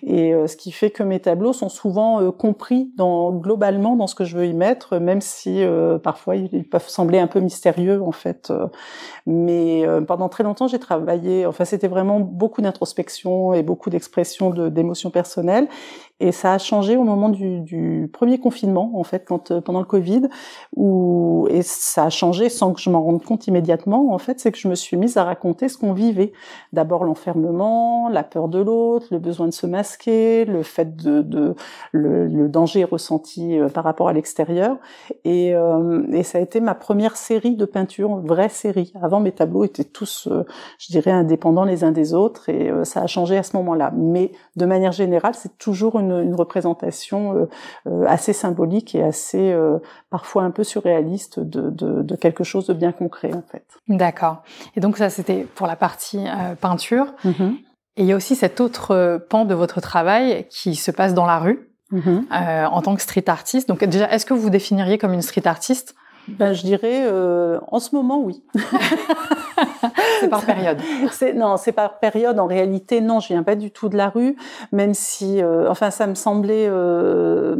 Et 0.04 0.34
ce 0.48 0.56
qui 0.56 0.72
fait 0.72 0.92
que 0.92 1.04
mes 1.04 1.20
tableaux 1.20 1.54
sont 1.54 1.70
souvent 1.70 2.32
compris 2.32 2.92
dans, 2.96 3.32
globalement 3.32 3.96
dans 3.96 4.08
ce 4.08 4.16
que 4.16 4.24
je 4.24 4.38
veux 4.38 4.46
y 4.46 4.54
mettre, 4.54 4.98
même 4.98 5.22
si 5.22 5.64
parfois 6.04 6.36
ils 6.36 6.68
peuvent 6.68 6.88
sembler 6.88 7.20
un 7.20 7.28
peu 7.28 7.40
mystérieux 7.40 8.02
en 8.02 8.12
fait 8.12 8.29
euh, 8.50 8.68
mais 9.26 9.86
euh, 9.86 10.02
pendant 10.02 10.30
très 10.30 10.44
longtemps, 10.44 10.68
j'ai 10.68 10.80
travaillé. 10.80 11.46
Enfin, 11.46 11.66
c'était 11.66 11.88
vraiment 11.88 12.20
beaucoup 12.20 12.62
d'introspection 12.62 13.54
et 13.54 13.64
beaucoup 13.64 13.90
d'expression 13.90 14.50
d'émotions 14.70 15.12
personnelles. 15.12 15.68
Et 16.22 16.34
ça 16.34 16.54
a 16.54 16.58
changé 16.58 16.98
au 16.98 17.04
moment 17.04 17.30
du, 17.30 18.10
premier 18.12 18.40
confinement, 18.40 18.92
en 18.96 19.04
fait, 19.04 19.24
quand 19.26 19.52
euh, 19.52 19.62
pendant 19.62 19.80
le 19.80 19.86
Covid, 19.86 20.24
où 20.76 21.48
et 21.50 21.62
ça 21.62 22.06
a 22.06 22.10
changé 22.10 22.50
sans 22.50 22.74
que 22.74 22.82
je 22.82 22.90
m'en 22.90 23.02
rende 23.02 23.24
compte 23.24 23.48
immédiatement. 23.48 24.14
En 24.14 24.18
fait, 24.18 24.40
c'est 24.40 24.52
que 24.52 24.58
je 24.58 24.68
me 24.68 24.76
suis 24.76 24.98
mise 24.98 25.16
à 25.16 25.24
raconter 25.24 25.70
ce 25.70 25.78
qu'on 25.78 25.94
vivait. 25.94 26.34
D'abord 26.74 27.06
l'enfermement, 27.06 28.10
la 28.10 28.24
peur 28.24 28.50
de 28.50 28.60
l'autre, 28.60 29.08
le 29.12 29.20
besoin 29.20 29.48
de 29.48 29.54
se 29.54 29.66
masquer, 29.66 30.44
le 30.44 30.64
fait 30.64 30.98
de, 30.98 31.22
de 31.22 31.56
le, 31.94 32.50
danger 32.50 32.84
ressenti 32.84 33.58
euh, 33.58 33.70
par 33.70 33.86
rapport 33.86 34.10
à 34.10 34.14
l'extérieur. 34.14 34.78
Et, 35.24 35.56
euh, 35.56 36.04
et 36.12 36.24
ça 36.24 36.40
a 36.40 36.42
été 36.42 36.60
ma 36.60 36.76
première 36.76 37.16
série 37.16 37.56
de 37.56 37.66
peintures, 37.66 38.18
vraie 38.18 38.50
série. 38.50 38.92
Avant, 39.02 39.22
mes 39.22 39.32
tableaux 39.32 39.64
étaient 39.64 39.84
tous, 39.84 40.28
je 40.80 40.92
dirais, 40.92 41.12
indépendants 41.12 41.64
les 41.64 41.84
uns 41.84 41.92
des 41.92 42.14
autres, 42.14 42.50
et 42.50 42.72
ça 42.84 43.02
a 43.02 43.08
changé 43.08 43.38
à 43.38 43.44
ce 43.44 43.56
moment-là. 43.58 43.92
Mais 43.96 44.32
de 44.56 44.66
manière 44.66 44.92
générale, 44.92 45.34
c'est 45.36 45.58
toujours 45.58 46.00
une 46.00 46.09
une, 46.12 46.36
représentation 46.36 47.36
euh, 47.36 47.50
euh, 47.88 48.06
assez 48.08 48.34
symbolique 48.34 48.96
et 48.96 49.04
assez 49.04 49.52
euh, 49.52 49.78
parfois 50.10 50.44
un 50.44 50.52
peu 50.52 50.64
surréaliste 50.64 51.40
de, 51.40 51.70
de, 51.70 52.16
quelque 52.16 52.44
chose 52.44 52.68
de 52.68 52.74
bien 52.74 52.92
concret 52.92 53.32
en 53.34 53.44
fait. 53.52 53.66
D'accord. 53.88 54.44
Et 54.76 54.80
donc 54.80 54.98
ça 54.98 55.10
c'était 55.10 55.46
pour 55.56 55.68
la 55.68 55.76
partie 55.76 56.26
peinture. 56.62 57.14
Mm-hmm. 57.26 57.56
Et 57.98 58.04
il 58.04 58.06
y 58.06 58.14
a 58.14 58.16
aussi 58.16 58.36
cet 58.36 58.62
autre 58.62 59.22
pan 59.30 59.46
de 59.46 59.54
votre 59.54 59.82
travail 59.82 60.48
qui 60.50 60.76
se 60.76 60.92
passe 60.92 61.14
dans 61.14 61.26
la 61.26 61.40
rue. 61.40 61.66
Mm-hmm. 61.92 62.68
en 62.68 62.82
tant 62.84 62.94
que 62.94 63.02
street 63.02 63.24
artiste. 63.30 63.68
Donc 63.68 63.84
déjà, 63.84 64.12
est-ce 64.12 64.24
que 64.24 64.36
vous 64.36 64.42
vous 64.42 64.52
définiriez 64.52 65.00
comme 65.00 65.12
une 65.12 65.24
street 65.24 65.48
artiste? 65.48 65.96
Ben, 66.38 66.54
je 66.54 66.62
dirais, 66.64 67.06
euh, 67.06 67.60
en 67.68 67.80
ce 67.80 67.96
moment, 67.96 68.20
oui. 68.20 68.44
c'est 70.20 70.30
par 70.30 70.46
période. 70.46 70.80
Non, 71.36 71.58
c'est 71.58 71.72
par 71.72 72.00
période. 72.00 72.40
En 72.40 72.48
réalité, 72.48 73.02
non, 73.02 73.20
je 73.20 73.30
viens 73.30 73.44
pas 73.44 73.56
du 73.56 73.72
tout 73.72 73.90
de 73.90 73.98
la 73.98 74.10
rue, 74.10 74.36
même 74.72 74.94
si, 74.94 75.42
euh, 75.42 75.70
enfin, 75.70 75.92
ça 75.92 76.08
me 76.08 76.16
semblait 76.16 76.68
euh, 76.70 77.56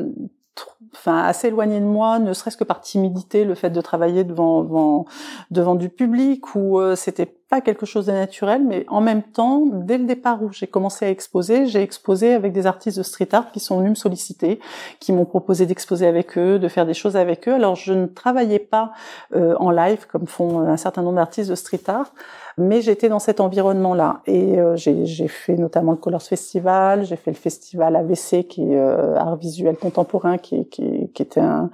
enfin 0.94 1.24
assez 1.24 1.48
éloigné 1.48 1.80
de 1.80 1.86
moi, 1.86 2.20
ne 2.20 2.34
serait-ce 2.34 2.58
que 2.58 2.64
par 2.64 2.82
timidité, 2.82 3.46
le 3.46 3.56
fait 3.56 3.70
de 3.70 3.82
travailler 3.82 4.24
devant 4.24 4.64
devant, 4.64 5.06
devant 5.52 5.76
du 5.76 5.90
public 5.90 6.56
ou 6.56 6.80
euh, 6.80 6.96
c'était 6.96 7.39
pas 7.50 7.62
quelque 7.62 7.86
chose 7.86 8.06
de 8.06 8.12
naturel, 8.12 8.64
mais 8.64 8.86
en 8.90 9.02
même 9.02 9.24
temps, 9.24 9.64
dès 9.66 9.98
le 9.98 10.06
départ 10.06 10.44
où 10.44 10.52
j'ai 10.52 10.68
commencé 10.68 11.06
à 11.06 11.10
exposer, 11.10 11.66
j'ai 11.66 11.82
exposé 11.82 12.34
avec 12.34 12.54
des 12.54 12.68
artistes 12.68 12.98
de 12.98 13.04
street 13.04 13.30
art 13.32 13.52
qui 13.52 13.60
sont 13.60 13.80
venus 13.80 13.90
me 13.92 13.96
solliciter, 13.96 14.60
qui 15.00 15.12
m'ont 15.12 15.26
proposé 15.26 15.66
d'exposer 15.66 16.06
avec 16.06 16.38
eux, 16.38 16.60
de 16.60 16.68
faire 16.68 16.86
des 16.86 16.94
choses 16.94 17.18
avec 17.18 17.48
eux. 17.48 17.54
Alors 17.54 17.76
je 17.76 17.94
ne 17.94 18.06
travaillais 18.06 18.60
pas 18.60 18.92
euh, 19.36 19.56
en 19.58 19.72
live 19.72 20.06
comme 20.08 20.28
font 20.28 20.60
un 20.60 20.78
certain 20.78 21.02
nombre 21.02 21.16
d'artistes 21.16 21.50
de 21.50 21.56
street 21.56 21.82
art, 21.88 22.14
mais 22.60 22.82
j'étais 22.82 23.10
dans 23.10 23.20
cet 23.20 23.40
environnement-là. 23.40 24.22
Et 24.28 24.60
euh, 24.60 24.76
j'ai 24.76 25.28
fait 25.28 25.56
notamment 25.56 25.94
le 25.94 25.98
Colors 25.98 26.22
Festival, 26.22 27.06
j'ai 27.06 27.16
fait 27.16 27.32
le 27.32 27.38
festival 27.38 27.96
AVC, 27.96 28.48
qui 28.48 28.74
est 28.74 28.78
euh, 28.78 29.16
Art 29.16 29.38
Visuel 29.38 29.76
Contemporain, 29.78 30.38
qui, 30.38 30.68
qui, 30.68 31.10
qui 31.14 31.22
était 31.22 31.40
un, 31.40 31.72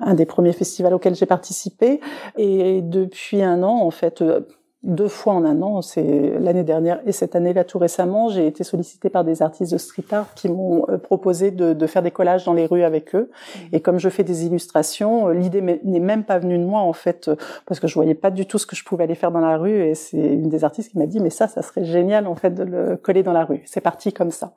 un, 0.00 0.14
des 0.14 0.26
premiers 0.26 0.52
festivals 0.52 0.94
auxquels 0.94 1.16
j'ai 1.16 1.26
participé. 1.26 2.00
Et 2.36 2.80
depuis 2.82 3.42
un 3.42 3.62
an, 3.62 3.82
en 3.82 3.90
fait, 3.90 4.22
euh, 4.22 4.40
deux 4.82 5.08
fois 5.08 5.34
en 5.34 5.44
un 5.44 5.60
an, 5.62 5.82
c'est 5.82 6.38
l'année 6.38 6.62
dernière 6.62 7.00
et 7.04 7.12
cette 7.12 7.34
année-là 7.34 7.64
tout 7.64 7.78
récemment, 7.78 8.28
j'ai 8.28 8.46
été 8.46 8.62
sollicitée 8.62 9.10
par 9.10 9.24
des 9.24 9.42
artistes 9.42 9.72
de 9.72 9.78
street 9.78 10.04
art 10.12 10.34
qui 10.34 10.48
m'ont 10.48 10.84
euh, 10.88 10.98
proposé 10.98 11.50
de, 11.50 11.72
de, 11.72 11.86
faire 11.86 12.02
des 12.02 12.12
collages 12.12 12.44
dans 12.44 12.52
les 12.52 12.66
rues 12.66 12.84
avec 12.84 13.14
eux. 13.14 13.28
Mmh. 13.28 13.58
Et 13.72 13.80
comme 13.80 13.98
je 13.98 14.08
fais 14.08 14.22
des 14.22 14.46
illustrations, 14.46 15.28
euh, 15.28 15.34
l'idée 15.34 15.60
n'est 15.60 16.00
même 16.00 16.22
pas 16.22 16.38
venue 16.38 16.58
de 16.58 16.64
moi 16.64 16.80
en 16.80 16.92
fait, 16.92 17.28
euh, 17.28 17.36
parce 17.66 17.80
que 17.80 17.88
je 17.88 17.94
voyais 17.94 18.14
pas 18.14 18.30
du 18.30 18.46
tout 18.46 18.58
ce 18.58 18.66
que 18.66 18.76
je 18.76 18.84
pouvais 18.84 19.04
aller 19.04 19.16
faire 19.16 19.32
dans 19.32 19.40
la 19.40 19.56
rue. 19.56 19.82
Et 19.82 19.94
c'est 19.94 20.16
une 20.16 20.48
des 20.48 20.62
artistes 20.62 20.92
qui 20.92 20.98
m'a 20.98 21.06
dit 21.06 21.18
mais 21.20 21.30
ça, 21.30 21.48
ça 21.48 21.62
serait 21.62 21.84
génial 21.84 22.28
en 22.28 22.36
fait 22.36 22.50
de 22.50 22.62
le 22.62 22.96
coller 22.96 23.24
dans 23.24 23.32
la 23.32 23.44
rue. 23.44 23.62
C'est 23.66 23.80
parti 23.80 24.12
comme 24.12 24.30
ça. 24.30 24.52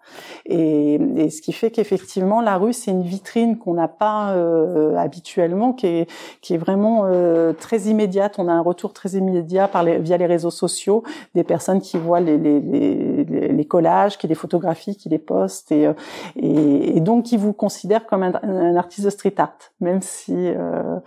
Et, 0.46 0.96
et 1.16 1.30
ce 1.32 1.42
qui 1.42 1.52
fait 1.52 1.72
qu'effectivement 1.72 2.42
la 2.42 2.58
rue 2.58 2.74
c'est 2.74 2.92
une 2.92 3.04
vitrine 3.04 3.58
qu'on 3.58 3.74
n'a 3.74 3.88
pas 3.88 4.34
euh, 4.36 4.96
habituellement, 4.98 5.74
qui 5.74 5.88
est 5.88 6.08
qui 6.42 6.54
est 6.54 6.58
vraiment 6.58 7.04
euh, 7.06 7.54
très 7.54 7.82
immédiate. 7.82 8.36
On 8.38 8.48
a 8.48 8.52
un 8.52 8.62
retour 8.62 8.94
très 8.94 9.12
immédiat 9.12 9.68
par 9.68 9.84
les 9.84 9.98
les 10.18 10.26
réseaux 10.26 10.52
sociaux, 10.52 11.04
des 11.36 11.44
personnes 11.44 11.82
qui 11.82 11.98
voient 11.98 12.20
les, 12.20 13.41
les 13.52 13.66
collages, 13.66 14.18
qui 14.18 14.28
les 14.28 14.36
photographient, 14.36 14.96
qui 14.96 15.10
les 15.10 15.20
postent, 15.20 15.72
et, 15.72 15.88
euh, 15.88 15.94
et, 16.36 16.98
et 16.98 17.00
donc 17.02 17.26
qui 17.26 17.38
vous 17.38 17.54
considèrent 17.54 18.06
comme 18.06 18.24
un, 18.24 18.34
un, 18.44 18.76
artiste 18.76 19.06
de 19.06 19.10
street 19.10 19.36
art, 19.38 19.58
même 19.80 20.02
si 20.02 20.36
euh, 20.36 21.00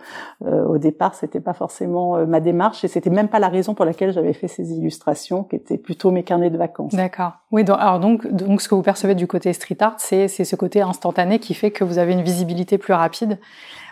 euh, 0.45 0.65
au 0.65 0.77
départ 0.77 1.15
c'était 1.15 1.39
pas 1.39 1.53
forcément 1.53 2.17
euh, 2.17 2.25
ma 2.25 2.39
démarche 2.39 2.83
et 2.83 2.87
c'était 2.87 3.09
même 3.09 3.27
pas 3.27 3.39
la 3.39 3.49
raison 3.49 3.73
pour 3.73 3.85
laquelle 3.85 4.11
j'avais 4.11 4.33
fait 4.33 4.47
ces 4.47 4.71
illustrations, 4.73 5.43
qui 5.43 5.55
étaient 5.55 5.77
plutôt 5.77 6.11
mes 6.11 6.23
carnets 6.23 6.49
de 6.49 6.57
vacances. 6.57 6.93
D'accord. 6.93 7.33
Oui, 7.51 7.63
donc, 7.63 7.77
alors 7.79 7.99
donc, 7.99 8.27
donc 8.27 8.61
ce 8.61 8.69
que 8.69 8.75
vous 8.75 8.81
percevez 8.81 9.15
du 9.15 9.27
côté 9.27 9.53
street 9.53 9.77
art, 9.79 9.95
c'est 9.97 10.27
ce 10.27 10.55
côté 10.55 10.81
instantané 10.81 11.39
qui 11.39 11.53
fait 11.53 11.71
que 11.71 11.83
vous 11.83 11.97
avez 11.97 12.13
une 12.13 12.23
visibilité 12.23 12.77
plus 12.77 12.93
rapide. 12.93 13.39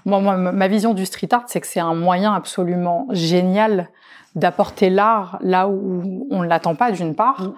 Moi, 0.06 0.20
moi 0.20 0.38
ma 0.38 0.68
vision 0.68 0.94
du 0.94 1.06
street 1.06 1.30
art, 1.32 1.44
c'est 1.48 1.62
que 1.62 1.68
c'est 1.68 1.80
un 1.80 1.96
moyen 1.96 2.34
absolument 2.34 3.08
génial 3.12 3.90
d'apporter 4.36 4.90
l'art 4.90 5.38
là 5.42 5.68
où 5.68 6.28
on 6.32 6.42
ne 6.42 6.48
l'attend 6.48 6.76
pas, 6.76 6.92
d'une 6.92 7.16
part, 7.16 7.42
mm. 7.42 7.54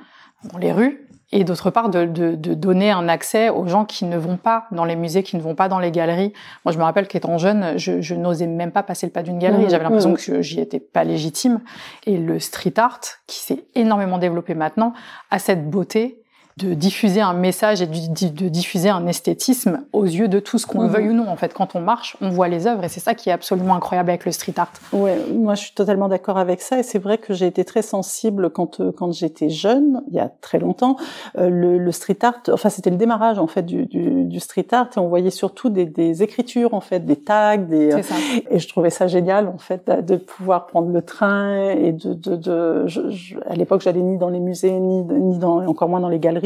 Dans 0.52 0.58
les 0.58 0.72
rues, 0.72 1.06
et 1.32 1.44
d'autre 1.44 1.70
part 1.70 1.90
de, 1.90 2.06
de, 2.06 2.36
de, 2.36 2.54
donner 2.54 2.92
un 2.92 3.10
accès 3.10 3.50
aux 3.50 3.68
gens 3.68 3.84
qui 3.84 4.06
ne 4.06 4.18
vont 4.18 4.38
pas 4.38 4.68
dans 4.72 4.86
les 4.86 4.96
musées, 4.96 5.24
qui 5.24 5.36
ne 5.36 5.42
vont 5.42 5.56
pas 5.56 5.68
dans 5.68 5.80
les 5.80 5.92
galeries. 5.92 6.34
Moi, 6.64 6.72
je 6.72 6.78
me 6.78 6.84
rappelle 6.84 7.08
qu'étant 7.08 7.38
jeune, 7.38 7.78
je, 7.78 8.00
je 8.00 8.16
n'osais 8.16 8.48
même 8.48 8.72
pas 8.72 8.84
passer 8.84 9.08
le 9.08 9.12
pas 9.12 9.24
d'une 9.24 9.40
galerie. 9.40 9.66
Mm. 9.66 9.70
J'avais 9.70 9.84
l'impression 9.84 10.12
mm. 10.12 10.18
que 10.18 10.42
j'y 10.42 10.62
étais 10.62 10.80
pas 10.80 11.04
légitime. 11.04 11.62
Et 12.06 12.18
le 12.18 12.40
street 12.40 12.76
art, 12.78 13.02
qui 13.28 13.40
s'est 13.40 13.66
énormément 13.74 14.18
développé 14.18 14.54
maintenant, 14.54 14.94
a 15.32 15.40
cette 15.40 15.70
beauté 15.70 16.24
de 16.58 16.74
diffuser 16.74 17.20
un 17.20 17.34
message 17.34 17.82
et 17.82 17.86
de, 17.86 18.48
diffuser 18.48 18.88
un 18.88 19.08
esthétisme 19.08 19.82
aux 19.92 20.06
yeux 20.06 20.30
de 20.30 20.40
tous, 20.40 20.66
qu'on 20.66 20.84
le 20.84 20.88
mhm. 20.88 20.94
veuille 20.94 21.10
ou 21.10 21.14
non. 21.14 21.28
En 21.28 21.36
fait, 21.36 21.54
quand 21.54 21.76
on 21.76 21.82
marche, 21.82 22.16
on 22.22 22.30
voit 22.30 22.48
les 22.48 22.66
œuvres 22.66 22.86
et 22.86 22.88
c'est 22.88 23.02
ça 23.02 23.14
qui 23.14 23.30
est 23.30 23.34
absolument 23.34 23.76
incroyable 23.76 24.10
avec 24.10 24.24
le 24.24 24.32
street 24.32 24.54
art. 24.56 24.72
Ouais, 24.94 25.18
moi 25.34 25.56
je 25.56 25.64
suis 25.64 25.74
totalement 25.74 26.08
d'accord 26.08 26.38
avec 26.38 26.62
ça 26.62 26.80
et 26.80 26.84
c'est 26.84 27.00
vrai 27.00 27.18
que 27.18 27.34
j'ai 27.34 27.48
été 27.48 27.66
très 27.66 27.82
sensible 27.82 28.50
quand 28.52 28.80
euh, 28.80 28.94
quand 28.96 29.12
j'étais 29.12 29.50
jeune, 29.50 30.02
il 30.08 30.14
y 30.14 30.20
a 30.20 30.30
très 30.30 30.60
longtemps. 30.60 30.96
Euh, 31.38 31.50
le, 31.50 31.78
le, 31.78 31.92
street 31.92 32.20
art, 32.22 32.42
enfin 32.50 32.70
c'était 32.70 32.90
le 32.90 32.96
démarrage 32.96 33.38
en 33.38 33.48
fait 33.48 33.64
du, 33.64 33.86
du, 33.86 34.24
du, 34.24 34.40
street 34.40 34.68
art 34.72 34.88
et 34.96 35.00
on 35.00 35.10
voyait 35.10 35.32
surtout 35.32 35.70
des, 35.70 35.86
des 35.86 36.24
écritures 36.24 36.74
en 36.74 36.82
fait, 36.82 37.02
des 37.06 37.18
tags, 37.18 37.58
des 37.58 37.94
euh, 37.94 38.02
et 38.50 38.60
je 38.60 38.68
trouvais 38.70 38.92
ça 38.92 39.08
génial 39.08 39.50
en 39.50 39.58
fait 39.58 39.90
de 39.90 40.16
pouvoir 40.16 40.68
prendre 40.68 40.90
le 40.90 41.02
train 41.02 41.72
et 41.72 41.92
de, 41.92 42.14
de, 42.14 42.38
de 42.38 42.88
je, 42.88 43.02
à 43.46 43.56
l'époque 43.56 43.82
j'allais 43.82 44.02
ni 44.02 44.18
dans 44.18 44.30
les 44.30 44.40
musées 44.40 44.80
ni 44.80 45.04
ni 45.04 45.38
dans 45.38 45.66
encore 45.68 45.90
moins 45.90 46.00
dans 46.00 46.08
les 46.08 46.20
galeries 46.20 46.45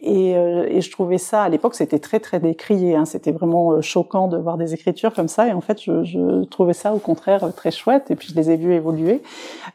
et, 0.00 0.36
euh, 0.36 0.66
et 0.68 0.80
je 0.80 0.90
trouvais 0.90 1.18
ça, 1.18 1.42
à 1.42 1.48
l'époque, 1.48 1.74
c'était 1.74 1.98
très 1.98 2.20
très 2.20 2.40
décrié. 2.40 2.96
Hein. 2.96 3.04
C'était 3.04 3.32
vraiment 3.32 3.72
euh, 3.72 3.80
choquant 3.80 4.28
de 4.28 4.36
voir 4.36 4.56
des 4.56 4.74
écritures 4.74 5.12
comme 5.14 5.28
ça. 5.28 5.48
Et 5.48 5.52
en 5.52 5.60
fait, 5.60 5.80
je, 5.82 6.04
je, 6.04 6.44
trouvais 6.44 6.72
ça 6.72 6.94
au 6.94 6.98
contraire 6.98 7.52
très 7.54 7.70
chouette. 7.70 8.10
Et 8.10 8.16
puis 8.16 8.28
je 8.28 8.34
les 8.34 8.50
ai 8.50 8.56
vus 8.56 8.74
évoluer. 8.74 9.22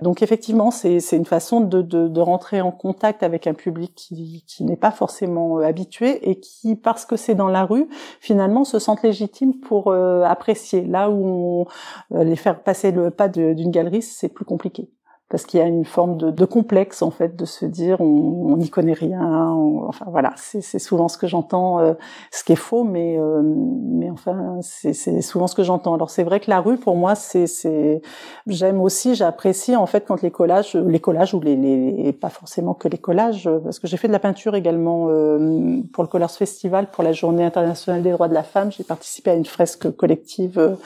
Donc 0.01 0.21
effectivement, 0.21 0.71
c'est 0.71 0.99
une 1.11 1.25
façon 1.25 1.61
de, 1.61 1.81
de, 1.81 2.07
de, 2.07 2.21
rentrer 2.21 2.61
en 2.61 2.71
contact 2.71 3.23
avec 3.23 3.47
un 3.47 3.53
public 3.53 3.93
qui, 3.95 4.43
qui 4.47 4.63
n'est 4.63 4.75
pas 4.75 4.91
forcément 4.91 5.59
euh, 5.59 5.63
habitué 5.63 6.29
et 6.29 6.39
qui, 6.39 6.75
parce 6.75 7.05
que 7.05 7.15
c'est 7.15 7.35
dans 7.35 7.47
la 7.47 7.65
rue, 7.65 7.87
finalement 8.19 8.63
se 8.63 8.79
sentent 8.79 9.03
légitimes 9.03 9.59
pour 9.59 9.93
apprécier. 9.93 10.81
Là 10.81 11.09
où 11.09 11.65
on, 12.11 12.23
les 12.23 12.35
faire 12.35 12.61
passer 12.61 12.91
le 12.91 13.11
pas 13.11 13.27
d'une 13.27 13.71
galerie, 13.71 14.01
c'est 14.01 14.29
plus 14.29 14.45
compliqué 14.45 14.89
parce 15.31 15.45
qu'il 15.45 15.59
y 15.61 15.63
a 15.63 15.65
une 15.65 15.85
forme 15.85 16.17
de, 16.17 16.29
de, 16.29 16.45
complexe 16.45 17.01
en 17.01 17.09
fait 17.09 17.37
de 17.37 17.45
se 17.45 17.65
dire 17.65 18.01
on 18.01 18.57
n'y 18.57 18.69
connaît 18.69 18.93
rien 18.93 19.49
enfin 19.87 20.05
voilà 20.09 20.33
c'est 20.35 20.79
souvent 20.79 21.07
ce 21.07 21.17
que 21.17 21.27
j'entends 21.27 21.79
euh, 21.79 21.93
ce 22.31 22.43
qui 22.43 22.51
est 22.51 22.57
faux 22.57 22.83
mais 22.83 23.17
euh, 23.17 23.41
mais 23.43 24.09
enfin 24.09 24.59
c'est 24.61 25.21
souvent 25.21 25.47
ce 25.47 25.55
que 25.55 25.63
j'entends. 25.63 25.93
Alors 25.93 26.09
c'est 26.09 26.23
vrai 26.23 26.39
que 26.39 26.49
la 26.49 26.59
rue 26.59 26.77
pour 26.77 26.95
moi 26.95 27.15
c'est 27.15 27.47
c'est 27.47 28.01
j'aime 28.47 28.81
aussi 28.81 29.15
j'apprécie 29.15 29.75
en 29.75 29.85
fait 29.85 30.05
quand 30.05 30.21
les 30.21 30.31
collages 30.31 30.75
les 30.75 30.99
collages 30.99 31.33
ou 31.33 31.39
les, 31.39 31.55
les 31.55 32.11
pas 32.13 32.29
forcément 32.29 32.73
que 32.73 32.87
les 32.87 32.97
collages 32.97 33.49
parce 33.63 33.79
que 33.79 33.87
j'ai 33.87 33.97
fait 33.97 34.07
de 34.07 34.13
la 34.13 34.19
peinture 34.19 34.55
également 34.55 35.07
euh, 35.09 35.81
pour 35.93 36.03
le 36.03 36.09
Colors 36.09 36.31
Festival 36.31 36.87
pour 36.91 37.03
la 37.03 37.13
Journée 37.13 37.43
internationale 37.43 38.01
des 38.01 38.11
droits 38.11 38.27
de 38.27 38.33
la 38.33 38.43
femme. 38.43 38.71
J'ai 38.71 38.83
participé 38.83 39.31
à 39.31 39.35
une 39.35 39.45
fresque 39.45 39.89
collective 39.95 40.77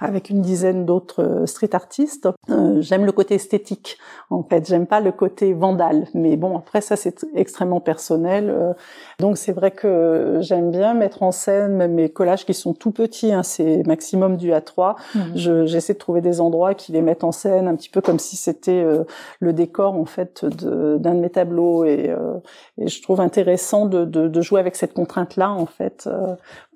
avec 0.00 0.28
une 0.28 0.42
dizaine 0.42 0.84
d'autres 0.84 1.44
street 1.46 1.74
artistes. 1.74 2.28
J'aime 2.80 3.06
le 3.06 3.12
côté 3.12 3.34
esthétique 3.34 3.93
en 4.30 4.42
fait, 4.42 4.66
j'aime 4.66 4.86
pas 4.86 5.00
le 5.00 5.12
côté 5.12 5.52
vandale, 5.52 6.06
mais 6.14 6.36
bon, 6.36 6.56
après 6.56 6.80
ça 6.80 6.96
c'est 6.96 7.24
extrêmement 7.34 7.80
personnel. 7.80 8.50
Euh. 8.50 8.72
donc 9.20 9.36
c'est 9.36 9.52
vrai 9.52 9.70
que 9.70 10.38
j'aime 10.40 10.70
bien 10.70 10.94
mettre 10.94 11.22
en 11.22 11.32
scène 11.32 11.74
même 11.76 11.94
mes 11.94 12.08
collages 12.08 12.44
qui 12.44 12.54
sont 12.54 12.74
tout 12.74 12.90
petits, 12.90 13.32
hein, 13.32 13.42
c'est 13.42 13.86
maximum 13.86 14.36
du 14.36 14.50
A3. 14.50 14.96
Mhm. 15.14 15.66
J'essaie 15.66 15.94
de 15.94 15.98
trouver 15.98 16.20
des 16.20 16.40
endroits 16.40 16.74
qui 16.74 16.92
les 16.92 17.02
mettent 17.02 17.24
en 17.24 17.32
scène 17.32 17.68
un 17.68 17.74
petit 17.76 17.88
peu 17.88 18.00
comme 18.00 18.18
si 18.18 18.36
c'était 18.36 18.82
euh, 18.82 19.04
le 19.40 19.52
décor 19.52 19.94
en 19.94 20.04
fait 20.04 20.44
d'un 20.44 21.14
de, 21.14 21.20
mes 21.20 21.30
tableaux 21.30 21.84
et, 21.84 22.10
euh, 22.10 22.34
et, 22.78 22.88
je 22.88 23.02
trouve 23.02 23.20
intéressant 23.20 23.86
de, 23.86 24.04
de, 24.04 24.28
de 24.28 24.40
jouer 24.40 24.60
avec 24.60 24.76
cette 24.76 24.94
contrainte 24.94 25.36
là 25.36 25.50
en 25.50 25.66
fait 25.66 26.08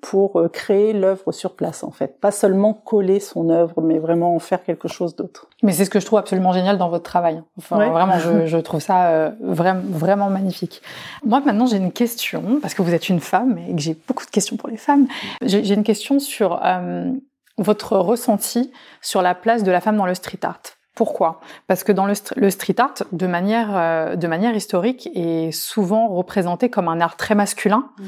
pour 0.01 0.41
créer 0.51 0.93
l'œuvre 0.93 1.31
sur 1.31 1.55
place 1.55 1.83
en 1.83 1.91
fait, 1.91 2.19
pas 2.19 2.31
seulement 2.31 2.73
coller 2.73 3.19
son 3.19 3.49
œuvre, 3.49 3.81
mais 3.81 3.99
vraiment 3.99 4.35
en 4.35 4.39
faire 4.39 4.63
quelque 4.63 4.87
chose 4.87 5.15
d'autre. 5.15 5.47
Mais 5.61 5.73
c'est 5.73 5.85
ce 5.85 5.89
que 5.89 5.99
je 5.99 6.05
trouve 6.05 6.19
absolument 6.19 6.53
génial 6.53 6.77
dans 6.77 6.89
votre 6.89 7.08
travail. 7.09 7.41
Enfin, 7.57 7.77
vraiment, 7.89 8.19
je, 8.19 8.45
je, 8.53 8.57
trouve 8.57 8.79
ça 8.79 9.07
euh, 9.07 9.31
vraiment, 9.41 9.81
vraiment 9.85 10.29
magnifique. 10.29 10.81
Moi, 11.25 11.41
maintenant, 11.41 11.65
j'ai 11.65 11.77
une 11.77 11.91
question, 11.91 12.59
parce 12.61 12.73
que 12.73 12.81
vous 12.81 12.93
êtes 12.93 13.09
une 13.09 13.19
femme 13.19 13.57
et 13.57 13.75
que 13.75 13.81
j'ai 13.81 13.97
beaucoup 14.07 14.25
de 14.25 14.31
questions 14.31 14.55
pour 14.57 14.69
les 14.69 14.77
femmes. 14.77 15.07
J'ai 15.41 15.73
une 15.73 15.83
question 15.83 16.19
sur 16.19 16.59
euh, 16.63 17.11
votre 17.57 17.97
ressenti 17.97 18.71
sur 19.01 19.21
la 19.21 19.35
place 19.35 19.63
de 19.63 19.71
la 19.71 19.81
femme 19.81 19.97
dans 19.97 20.05
le 20.05 20.13
street 20.13 20.39
art. 20.43 20.61
Pourquoi? 20.95 21.39
Parce 21.67 21.83
que 21.83 21.91
dans 21.91 22.05
le, 22.05 22.13
street 22.49 22.75
art, 22.77 22.93
de 23.11 23.27
manière, 23.27 23.69
euh, 23.75 24.15
de 24.15 24.27
manière 24.27 24.55
historique, 24.55 25.09
est 25.15 25.51
souvent 25.51 26.07
représenté 26.09 26.69
comme 26.69 26.87
un 26.87 26.99
art 27.01 27.15
très 27.15 27.35
masculin. 27.35 27.89
Mhm. 27.97 28.07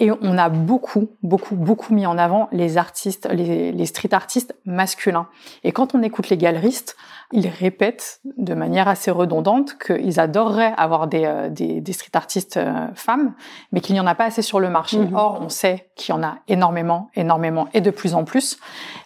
Et 0.00 0.10
on 0.10 0.38
a 0.38 0.48
beaucoup, 0.48 1.10
beaucoup, 1.22 1.54
beaucoup 1.54 1.94
mis 1.94 2.04
en 2.04 2.18
avant 2.18 2.48
les 2.50 2.78
artistes, 2.78 3.28
les, 3.30 3.70
les 3.70 3.86
street 3.86 4.12
artistes 4.12 4.56
masculins. 4.64 5.28
Et 5.62 5.70
quand 5.70 5.94
on 5.94 6.02
écoute 6.02 6.30
les 6.30 6.36
galeristes, 6.36 6.96
ils 7.32 7.48
répètent 7.48 8.20
de 8.36 8.54
manière 8.54 8.88
assez 8.88 9.12
redondante 9.12 9.76
qu'ils 9.78 10.18
adoreraient 10.18 10.74
avoir 10.76 11.06
des, 11.06 11.24
euh, 11.24 11.48
des, 11.48 11.80
des, 11.80 11.92
street 11.92 12.10
artistes 12.14 12.56
euh, 12.56 12.88
femmes, 12.94 13.34
mais 13.70 13.80
qu'il 13.80 13.94
n'y 13.94 14.00
en 14.00 14.06
a 14.06 14.16
pas 14.16 14.24
assez 14.24 14.42
sur 14.42 14.58
le 14.58 14.68
marché. 14.68 14.98
Mhm. 14.98 15.14
Or, 15.14 15.38
on 15.40 15.48
sait 15.48 15.88
qu'il 15.94 16.12
y 16.12 16.18
en 16.18 16.24
a 16.24 16.38
énormément, 16.48 17.10
énormément 17.14 17.68
et 17.72 17.80
de 17.80 17.90
plus 17.90 18.14
en 18.14 18.24
plus, 18.24 18.58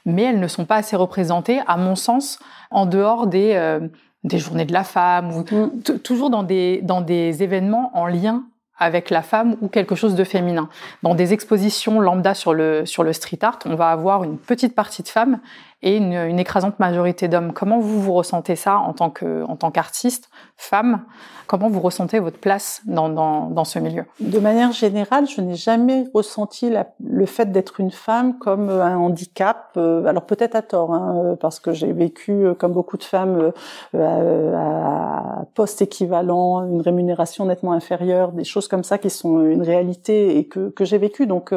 mais 0.07 0.25
elles 0.25 0.41
ne 0.41 0.49
sont 0.49 0.65
pas 0.65 0.77
assez 0.77 0.97
représentées, 0.97 1.61
à 1.67 1.77
mon 1.77 1.97
sens, 1.97 2.39
en 2.71 2.87
dehors 2.87 3.27
des, 3.27 3.53
euh, 3.55 3.89
des 4.25 4.39
journées 4.39 4.65
de 4.65 4.73
la 4.73 4.85
femme, 4.85 5.33
ou 5.37 5.45
mhm. 5.51 6.01
toujours 6.01 6.31
dans 6.31 6.43
des, 6.43 6.81
dans 6.83 7.03
des 7.03 7.43
événements 7.43 7.91
en 7.95 8.07
lien 8.07 8.45
avec 8.79 9.11
la 9.11 9.23
femme 9.23 9.57
ou 9.61 9.69
quelque 9.69 9.95
chose 9.95 10.15
de 10.15 10.25
féminin. 10.25 10.69
Dans 11.03 11.15
des 11.15 11.33
expositions 11.33 12.01
lambda 12.01 12.35
sur 12.35 12.55
le, 12.55 12.87
sur 12.87 13.03
le 13.03 13.13
street 13.13 13.39
art, 13.43 13.59
on 13.65 13.75
va 13.75 13.91
avoir 13.91 14.25
une 14.25 14.39
petite 14.39 14.75
partie 14.75 15.03
de 15.03 15.09
femmes 15.09 15.41
et 15.83 15.97
une, 15.97 16.13
une 16.13 16.39
écrasante 16.39 16.79
majorité 16.79 17.29
d'hommes. 17.29 17.53
Comment 17.53 17.79
vous 17.79 18.01
vous 18.01 18.13
ressentez 18.13 18.57
ça 18.57 18.79
en 18.79 18.93
tant 18.93 19.11
que 19.11 19.45
en 19.45 19.57
tant 19.57 19.71
qu'artiste, 19.71 20.29
femme? 20.57 21.05
Comment 21.47 21.71
vous 21.71 21.81
ressentez 21.81 22.19
votre 22.19 22.39
place 22.39 22.83
dans, 22.85 23.09
dans, 23.09 23.49
dans 23.49 23.65
ce 23.65 23.79
milieu? 23.79 24.05
De 24.21 24.39
manière 24.39 24.73
générale, 24.73 25.27
je 25.27 25.41
n'ai 25.41 25.55
jamais 25.55 26.05
ressenti 26.13 26.69
la, 26.69 26.89
le 27.03 27.25
fait 27.25 27.51
d'être 27.51 27.81
une 27.81 27.91
femme 27.91 28.39
comme 28.39 28.69
un 28.69 28.99
handicap. 28.99 29.71
Euh, 29.79 30.05
alors 30.05 30.27
peut-être 30.27 30.57
à 30.57 30.61
tort, 30.61 30.93
hein, 30.93 31.37
parce 31.41 31.59
que 31.59 31.73
j'ai 31.73 31.93
vécu, 31.93 32.33
euh, 32.33 32.53
comme 32.53 32.73
beaucoup 32.75 32.99
de 32.99 33.05
femmes, 33.05 33.53
euh, 33.95 34.55
à, 34.55 35.41
à 35.41 35.45
poste 35.55 35.81
équivalent, 35.81 36.69
une 36.69 36.83
rémunération 36.83 37.47
nettement 37.47 37.73
inférieure, 37.73 38.33
des 38.33 38.45
choses 38.45 38.69
comme 38.69 38.85
ça 38.85 38.99
qui 38.99 39.09
sont 39.09 39.41
une 39.41 39.63
réalité 39.63 40.37
et 40.37 40.47
que, 40.47 40.69
que 40.69 40.85
j'ai 40.85 40.99
vécu. 40.99 41.27
Donc, 41.27 41.55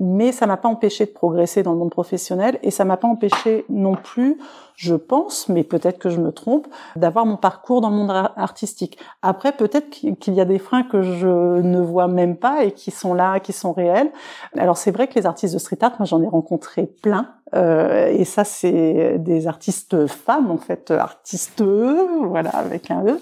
mais 0.00 0.32
ça 0.32 0.46
m'a 0.46 0.56
pas 0.56 0.70
empêché 0.70 1.04
de 1.04 1.10
progresser 1.10 1.62
dans 1.62 1.72
le 1.72 1.78
monde 1.78 1.90
professionnel 1.90 2.58
et 2.62 2.70
ça 2.70 2.86
m'a 2.86 2.96
pas 2.96 3.08
empêché 3.08 3.63
non 3.68 3.94
plus, 3.94 4.38
je 4.76 4.94
pense, 4.94 5.48
mais 5.48 5.62
peut-être 5.62 5.98
que 5.98 6.10
je 6.10 6.20
me 6.20 6.32
trompe, 6.32 6.66
d'avoir 6.96 7.26
mon 7.26 7.36
parcours 7.36 7.80
dans 7.80 7.90
le 7.90 7.96
monde 7.96 8.10
artistique. 8.36 8.98
Après, 9.22 9.52
peut-être 9.52 9.90
qu'il 9.90 10.34
y 10.34 10.40
a 10.40 10.44
des 10.44 10.58
freins 10.58 10.82
que 10.82 11.02
je 11.02 11.60
ne 11.60 11.80
vois 11.80 12.08
même 12.08 12.36
pas 12.36 12.64
et 12.64 12.72
qui 12.72 12.90
sont 12.90 13.14
là, 13.14 13.40
qui 13.40 13.52
sont 13.52 13.72
réels. 13.72 14.10
Alors 14.58 14.76
c'est 14.76 14.90
vrai 14.90 15.06
que 15.06 15.14
les 15.14 15.26
artistes 15.26 15.54
de 15.54 15.58
street 15.58 15.78
art, 15.82 15.92
moi 15.98 16.06
j'en 16.06 16.22
ai 16.22 16.28
rencontré 16.28 16.86
plein. 16.86 17.28
Euh, 17.54 18.08
et 18.08 18.24
ça, 18.24 18.42
c'est 18.42 19.18
des 19.18 19.46
artistes 19.46 20.06
femmes, 20.06 20.50
en 20.50 20.56
fait, 20.56 20.90
artistes, 20.90 21.62
voilà, 21.62 22.50
avec 22.50 22.90
un 22.90 23.04
E. 23.06 23.20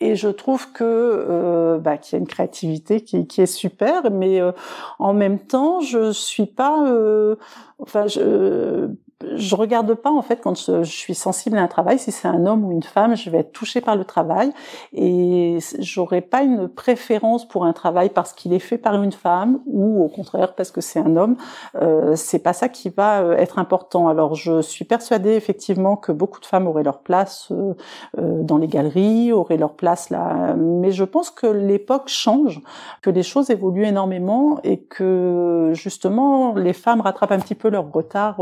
Et 0.00 0.14
je 0.14 0.28
trouve 0.28 0.70
que 0.72 0.84
euh, 0.84 1.78
bah, 1.78 1.96
qu'il 1.96 2.16
y 2.16 2.16
a 2.16 2.20
une 2.20 2.28
créativité 2.28 3.00
qui, 3.00 3.26
est 3.38 3.46
super, 3.46 4.10
mais 4.10 4.40
euh, 4.40 4.52
en 4.98 5.12
même 5.12 5.38
temps, 5.38 5.80
je 5.80 6.12
suis 6.12 6.46
pas, 6.46 6.86
euh, 6.86 7.36
enfin, 7.78 8.06
je 8.06 8.88
je 9.36 9.54
regarde 9.56 9.94
pas 9.94 10.10
en 10.10 10.22
fait 10.22 10.40
quand 10.40 10.58
je, 10.58 10.82
suis 10.84 11.14
sensible 11.14 11.58
à 11.58 11.62
un 11.62 11.68
travail. 11.68 11.98
Si 11.98 12.12
c'est 12.12 12.28
un 12.28 12.46
homme 12.46 12.64
ou 12.64 12.72
une 12.72 12.82
femme 12.82 13.16
je 13.16 13.30
vais 13.30 13.38
être 13.38 13.52
touchée 13.52 13.80
par 13.80 13.96
le 13.96 14.04
travail. 14.04 14.52
Et 14.92 15.58
j'aurai 15.78 16.20
pas 16.20 16.42
une 16.42 16.68
préférence 16.68 17.46
pour 17.46 17.64
un 17.64 17.72
travail 17.72 18.10
parce 18.10 18.32
qu'il 18.32 18.52
est 18.52 18.58
fait 18.58 18.78
par 18.78 19.02
une 19.02 19.12
femme 19.12 19.60
ou 19.66 20.04
au 20.04 20.08
contraire 20.08 20.54
parce 20.54 20.70
que 20.70 20.80
c'est 20.80 21.00
un 21.00 21.16
homme. 21.16 21.36
Euh, 21.80 22.16
c'est 22.16 22.38
pas 22.38 22.52
ça 22.52 22.68
qui 22.68 22.90
va 22.90 23.22
euh, 23.22 23.36
être 23.36 23.58
important. 23.58 24.08
Alors 24.08 24.34
je 24.34 24.62
suis 24.62 24.84
persuadée 24.84 25.34
effectivement 25.34 25.96
que 25.96 26.12
beaucoup 26.12 26.40
de 26.40 26.46
femmes 26.46 26.66
auraient 26.66 26.82
leur 26.82 27.00
place 27.00 27.48
euh, 27.50 27.74
euh, 28.18 28.42
dans 28.42 28.58
les 28.58 28.68
galeries 28.68 29.32
auraient 29.32 29.56
leur 29.56 29.74
place 29.74 30.10
là. 30.10 30.54
Mais 30.56 30.90
je 30.90 31.04
pense 31.04 31.30
que 31.30 31.46
l'époque 31.46 32.08
change 32.08 32.60
que 33.02 33.10
les 33.10 33.22
choses 33.22 33.50
évoluent 33.50 33.86
énormément 33.86 34.58
et 34.64 34.78
que 34.78 35.70
justement 35.74 36.54
les 36.54 36.72
femmes 36.72 37.00
rattrapent 37.00 37.32
un 37.32 37.38
petit 37.38 37.54
peu 37.54 37.68
leur 37.68 37.90
retard 37.92 38.40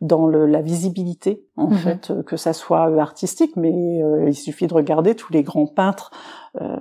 dans 0.00 0.11
le, 0.26 0.46
la 0.46 0.60
visibilité 0.62 1.44
en 1.56 1.68
mhm. 1.68 1.76
fait, 1.76 2.10
euh, 2.10 2.22
que 2.22 2.36
ça 2.36 2.52
soit 2.52 2.90
euh, 2.90 2.98
artistique, 2.98 3.56
mais 3.56 4.02
euh, 4.02 4.28
il 4.28 4.34
suffit 4.34 4.66
de 4.66 4.74
regarder 4.74 5.14
tous 5.14 5.32
les 5.32 5.42
grands 5.42 5.66
peintres. 5.66 6.10
Euh, 6.60 6.76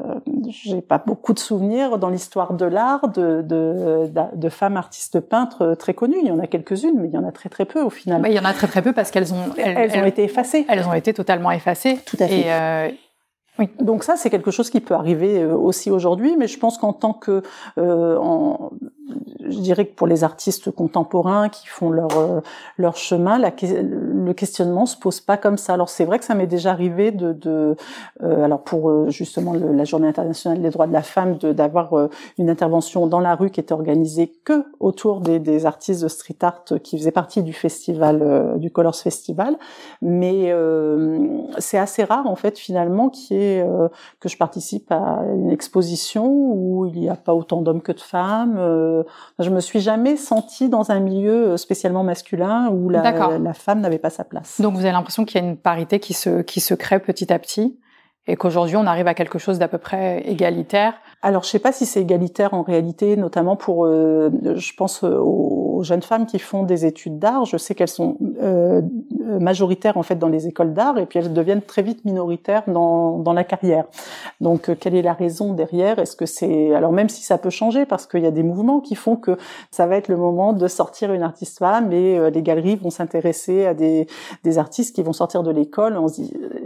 J'ai 0.49 0.81
pas 0.81 0.97
beaucoup 0.97 1.33
de 1.33 1.39
souvenirs 1.39 1.97
dans 1.97 2.09
l'histoire 2.09 2.53
de 2.53 2.65
l'art 2.65 3.07
de, 3.09 3.41
de, 3.41 4.09
de, 4.35 4.49
femmes 4.49 4.77
artistes 4.77 5.19
peintres 5.21 5.75
très 5.75 5.93
connues. 5.93 6.17
Il 6.21 6.27
y 6.27 6.31
en 6.31 6.39
a 6.39 6.47
quelques-unes, 6.47 6.99
mais 6.99 7.07
il 7.07 7.13
y 7.13 7.17
en 7.17 7.25
a 7.25 7.31
très 7.31 7.49
très 7.49 7.65
peu 7.65 7.81
au 7.81 7.89
final. 7.89 8.21
il 8.27 8.33
y 8.33 8.39
en 8.39 8.45
a 8.45 8.53
très 8.53 8.67
très 8.67 8.81
peu 8.81 8.91
parce 8.91 9.11
qu'elles 9.11 9.33
ont 9.33 9.53
elles, 9.57 9.97
ont 10.01 10.05
été 10.05 10.23
effacées. 10.23 10.65
Elles 10.67 10.87
ont 10.87 10.93
été 10.93 11.13
totalement 11.13 11.51
effacées. 11.51 11.99
Tout 12.05 12.17
à 12.19 12.27
fait. 12.27 12.47
Et, 12.47 12.97
oui. 13.59 13.69
Donc 13.79 14.03
ça, 14.03 14.15
c'est 14.15 14.29
quelque 14.29 14.51
chose 14.51 14.69
qui 14.69 14.79
peut 14.79 14.93
arriver 14.93 15.45
aussi 15.45 15.91
aujourd'hui, 15.91 16.35
mais 16.37 16.47
je 16.47 16.57
pense 16.57 16.77
qu'en 16.77 16.93
tant 16.93 17.13
que, 17.13 17.43
euh, 17.77 18.17
en, 18.17 18.71
je 19.51 19.59
dirais 19.59 19.85
que 19.85 19.93
pour 19.93 20.07
les 20.07 20.23
artistes 20.23 20.71
contemporains 20.71 21.49
qui 21.49 21.67
font 21.67 21.89
leur 21.89 22.17
euh, 22.17 22.41
leur 22.77 22.95
chemin, 22.95 23.37
le 23.39 24.33
questionnement 24.33 24.85
se 24.85 24.97
pose 24.97 25.19
pas 25.21 25.37
comme 25.37 25.57
ça. 25.57 25.73
Alors 25.73 25.89
c'est 25.89 26.05
vrai 26.05 26.19
que 26.19 26.25
ça 26.25 26.35
m'est 26.35 26.47
déjà 26.47 26.71
arrivé 26.71 27.11
de, 27.11 27.33
de 27.33 27.75
euh, 28.23 28.43
alors 28.43 28.63
pour 28.63 28.89
euh, 28.89 29.09
justement 29.09 29.53
la 29.53 29.83
Journée 29.83 30.07
internationale 30.07 30.61
des 30.61 30.69
droits 30.69 30.87
de 30.87 30.93
la 30.93 31.01
femme, 31.01 31.37
d'avoir 31.37 32.09
une 32.37 32.49
intervention 32.49 33.07
dans 33.07 33.19
la 33.19 33.35
rue 33.35 33.49
qui 33.49 33.59
était 33.59 33.73
organisée 33.73 34.31
que 34.43 34.65
autour 34.79 35.21
des, 35.21 35.39
des 35.39 35.65
artistes 35.65 36.03
de 36.03 36.07
street 36.07 36.37
art 36.41 36.63
qui 36.83 36.97
faisaient 36.97 37.11
partie 37.11 37.43
du 37.43 37.53
festival 37.53 38.57
du 38.57 38.71
Colors 38.71 38.95
Festival, 38.95 39.57
mais 40.01 40.53
c'est 41.57 41.77
assez 41.77 42.03
rare 42.03 42.27
en 42.27 42.35
fait 42.35 42.57
finalement 42.57 43.09
qui 43.09 43.35
est 43.35 43.65
que 44.19 44.29
je 44.29 44.37
participe 44.37 44.91
à 44.91 45.23
une 45.33 45.51
exposition 45.51 46.27
où 46.27 46.85
il 46.85 46.99
n'y 46.99 47.09
a 47.09 47.15
pas 47.15 47.33
autant 47.33 47.61
d'hommes 47.61 47.81
que 47.81 47.91
de 47.91 47.99
femmes 47.99 49.00
je 49.39 49.49
me 49.49 49.59
suis 49.59 49.79
jamais 49.79 50.17
sentie 50.17 50.69
dans 50.69 50.91
un 50.91 50.99
milieu 50.99 51.51
euh, 51.51 51.57
spécialement 51.57 52.03
masculin 52.03 52.69
où 52.69 52.89
la, 52.89 53.37
la 53.39 53.53
femme 53.53 53.81
n'avait 53.81 53.99
pas 53.99 54.09
sa 54.09 54.23
place. 54.23 54.61
Donc 54.61 54.73
vous 54.73 54.81
avez 54.81 54.91
l'impression 54.91 55.25
qu'il 55.25 55.41
y 55.41 55.43
a 55.43 55.47
une 55.47 55.57
parité 55.57 55.99
qui 55.99 56.13
se, 56.13 56.41
qui 56.41 56.59
se 56.59 56.73
crée 56.73 56.99
petit 56.99 57.31
à 57.31 57.39
petit 57.39 57.79
et 58.27 58.35
qu'aujourd'hui 58.35 58.77
on 58.77 58.85
arrive 58.85 59.07
à 59.07 59.13
quelque 59.13 59.39
chose 59.39 59.57
d'à 59.59 59.67
peu 59.67 59.79
près 59.79 60.21
égalitaire? 60.27 60.93
Alors 61.21 61.43
je 61.43 61.49
sais 61.49 61.59
pas 61.59 61.71
si 61.71 61.85
c'est 61.85 62.01
égalitaire 62.01 62.53
en 62.53 62.61
réalité, 62.61 63.15
notamment 63.15 63.55
pour, 63.55 63.85
euh, 63.85 64.29
je 64.55 64.73
pense 64.75 65.03
euh, 65.03 65.17
aux 65.81 65.83
jeunes 65.83 66.01
femmes 66.01 66.25
qui 66.25 66.39
font 66.39 66.63
des 66.63 66.85
études 66.85 67.19
d'art. 67.19 67.45
Je 67.45 67.57
sais 67.57 67.75
qu'elles 67.75 67.87
sont 67.87 68.17
euh, 68.41 68.81
majoritaires 69.39 69.97
en 69.97 70.03
fait 70.03 70.15
dans 70.15 70.29
les 70.29 70.47
écoles 70.47 70.73
d'art 70.73 70.97
et 70.97 71.05
puis 71.05 71.19
elles 71.19 71.33
deviennent 71.33 71.61
très 71.61 71.81
vite 71.81 72.05
minoritaires 72.05 72.63
dans, 72.67 73.17
dans 73.17 73.33
la 73.33 73.43
carrière. 73.43 73.85
Donc 74.39 74.69
euh, 74.69 74.75
quelle 74.79 74.95
est 74.95 75.01
la 75.01 75.13
raison 75.13 75.53
derrière? 75.53 75.99
Est-ce 75.99 76.15
que 76.15 76.25
c'est 76.25 76.73
alors 76.73 76.91
même 76.91 77.09
si 77.09 77.23
ça 77.23 77.37
peut 77.37 77.49
changer 77.49 77.85
parce 77.85 78.05
qu'il 78.05 78.21
y 78.21 78.27
a 78.27 78.31
des 78.31 78.43
mouvements 78.43 78.79
qui 78.79 78.95
font 78.95 79.15
que 79.15 79.37
ça 79.71 79.87
va 79.87 79.97
être 79.97 80.07
le 80.07 80.17
moment 80.17 80.53
de 80.53 80.67
sortir 80.67 81.11
une 81.11 81.23
artiste 81.23 81.59
femme 81.59 81.91
et 81.91 82.31
les 82.31 82.41
galeries 82.41 82.75
vont 82.75 82.91
s'intéresser 82.91 83.65
à 83.65 83.73
des, 83.73 84.07
des 84.43 84.57
artistes 84.57 84.95
qui 84.95 85.03
vont 85.03 85.13
sortir 85.13 85.43
de 85.43 85.51
l'école 85.51 85.97
en, 85.97 86.07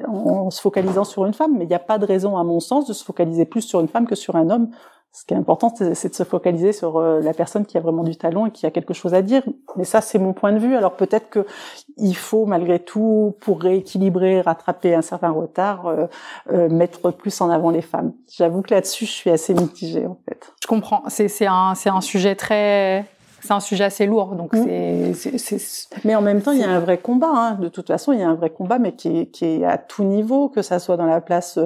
en 0.07 0.51
se 0.51 0.61
focalisant 0.61 1.05
sur 1.05 1.25
une 1.25 1.33
femme 1.33 1.55
mais 1.57 1.65
il 1.65 1.67
n'y 1.67 1.75
a 1.75 1.79
pas 1.79 1.97
de 1.97 2.05
raison, 2.05 2.37
à 2.37 2.43
mon 2.43 2.59
sens, 2.59 2.87
de 2.87 2.93
se 2.93 3.03
focaliser 3.03 3.45
plus 3.45 3.61
sur 3.61 3.79
une 3.79 3.87
femme 3.87 4.07
que 4.07 4.15
sur 4.15 4.35
un 4.35 4.49
homme. 4.49 4.69
Ce 5.15 5.23
qui 5.23 5.33
est 5.33 5.37
important, 5.37 5.73
c'est 5.73 6.09
de 6.09 6.13
se 6.13 6.23
focaliser 6.23 6.73
sur 6.73 6.97
euh, 6.97 7.21
la 7.21 7.33
personne 7.33 7.65
qui 7.65 7.77
a 7.77 7.79
vraiment 7.79 8.03
du 8.03 8.17
talent 8.17 8.47
et 8.47 8.51
qui 8.51 8.65
a 8.65 8.71
quelque 8.71 8.93
chose 8.93 9.13
à 9.13 9.21
dire. 9.21 9.43
Mais 9.77 9.85
ça, 9.85 10.01
c'est 10.01 10.19
mon 10.19 10.33
point 10.33 10.51
de 10.51 10.59
vue. 10.59 10.75
Alors 10.75 10.97
peut-être 10.97 11.29
que 11.29 11.45
il 11.95 12.17
faut, 12.17 12.45
malgré 12.45 12.79
tout, 12.79 13.37
pour 13.39 13.61
rééquilibrer, 13.61 14.41
rattraper 14.41 14.93
un 14.93 15.01
certain 15.01 15.29
retard, 15.29 15.87
euh, 15.87 16.07
euh, 16.51 16.67
mettre 16.67 17.11
plus 17.11 17.39
en 17.39 17.49
avant 17.49 17.69
les 17.69 17.81
femmes. 17.81 18.11
J'avoue 18.29 18.61
que 18.61 18.73
là-dessus, 18.73 19.05
je 19.05 19.11
suis 19.11 19.29
assez 19.29 19.53
mitigée, 19.53 20.05
en 20.05 20.17
fait. 20.27 20.51
Je 20.61 20.67
comprends. 20.67 21.03
C'est 21.07 21.47
un, 21.47 21.73
un 21.85 22.01
sujet 22.01 22.35
très 22.35 23.05
c'est 23.41 23.53
un 23.53 23.59
sujet 23.59 23.83
assez 23.83 24.05
lourd. 24.05 24.35
Donc 24.35 24.53
mmh. 24.53 25.13
c'est, 25.13 25.57
Mais 26.03 26.15
en 26.15 26.21
même 26.21 26.41
temps, 26.41 26.51
il 26.51 26.59
y 26.59 26.63
a 26.63 26.69
un 26.69 26.79
vrai 26.79 26.97
combat. 26.97 27.31
Hein. 27.31 27.53
De 27.55 27.67
toute 27.67 27.87
façon, 27.87 28.11
il 28.13 28.19
y 28.19 28.23
a 28.23 28.29
un 28.29 28.35
vrai 28.35 28.49
combat, 28.49 28.79
mais 28.79 28.93
qui 28.93 29.19
est, 29.19 29.25
qui 29.27 29.45
est 29.45 29.65
à 29.65 29.77
tout 29.77 30.03
niveau, 30.03 30.49
que 30.49 30.61
ça 30.61 30.79
soit 30.79 30.97
dans 30.97 31.05
la 31.05 31.21
place, 31.21 31.59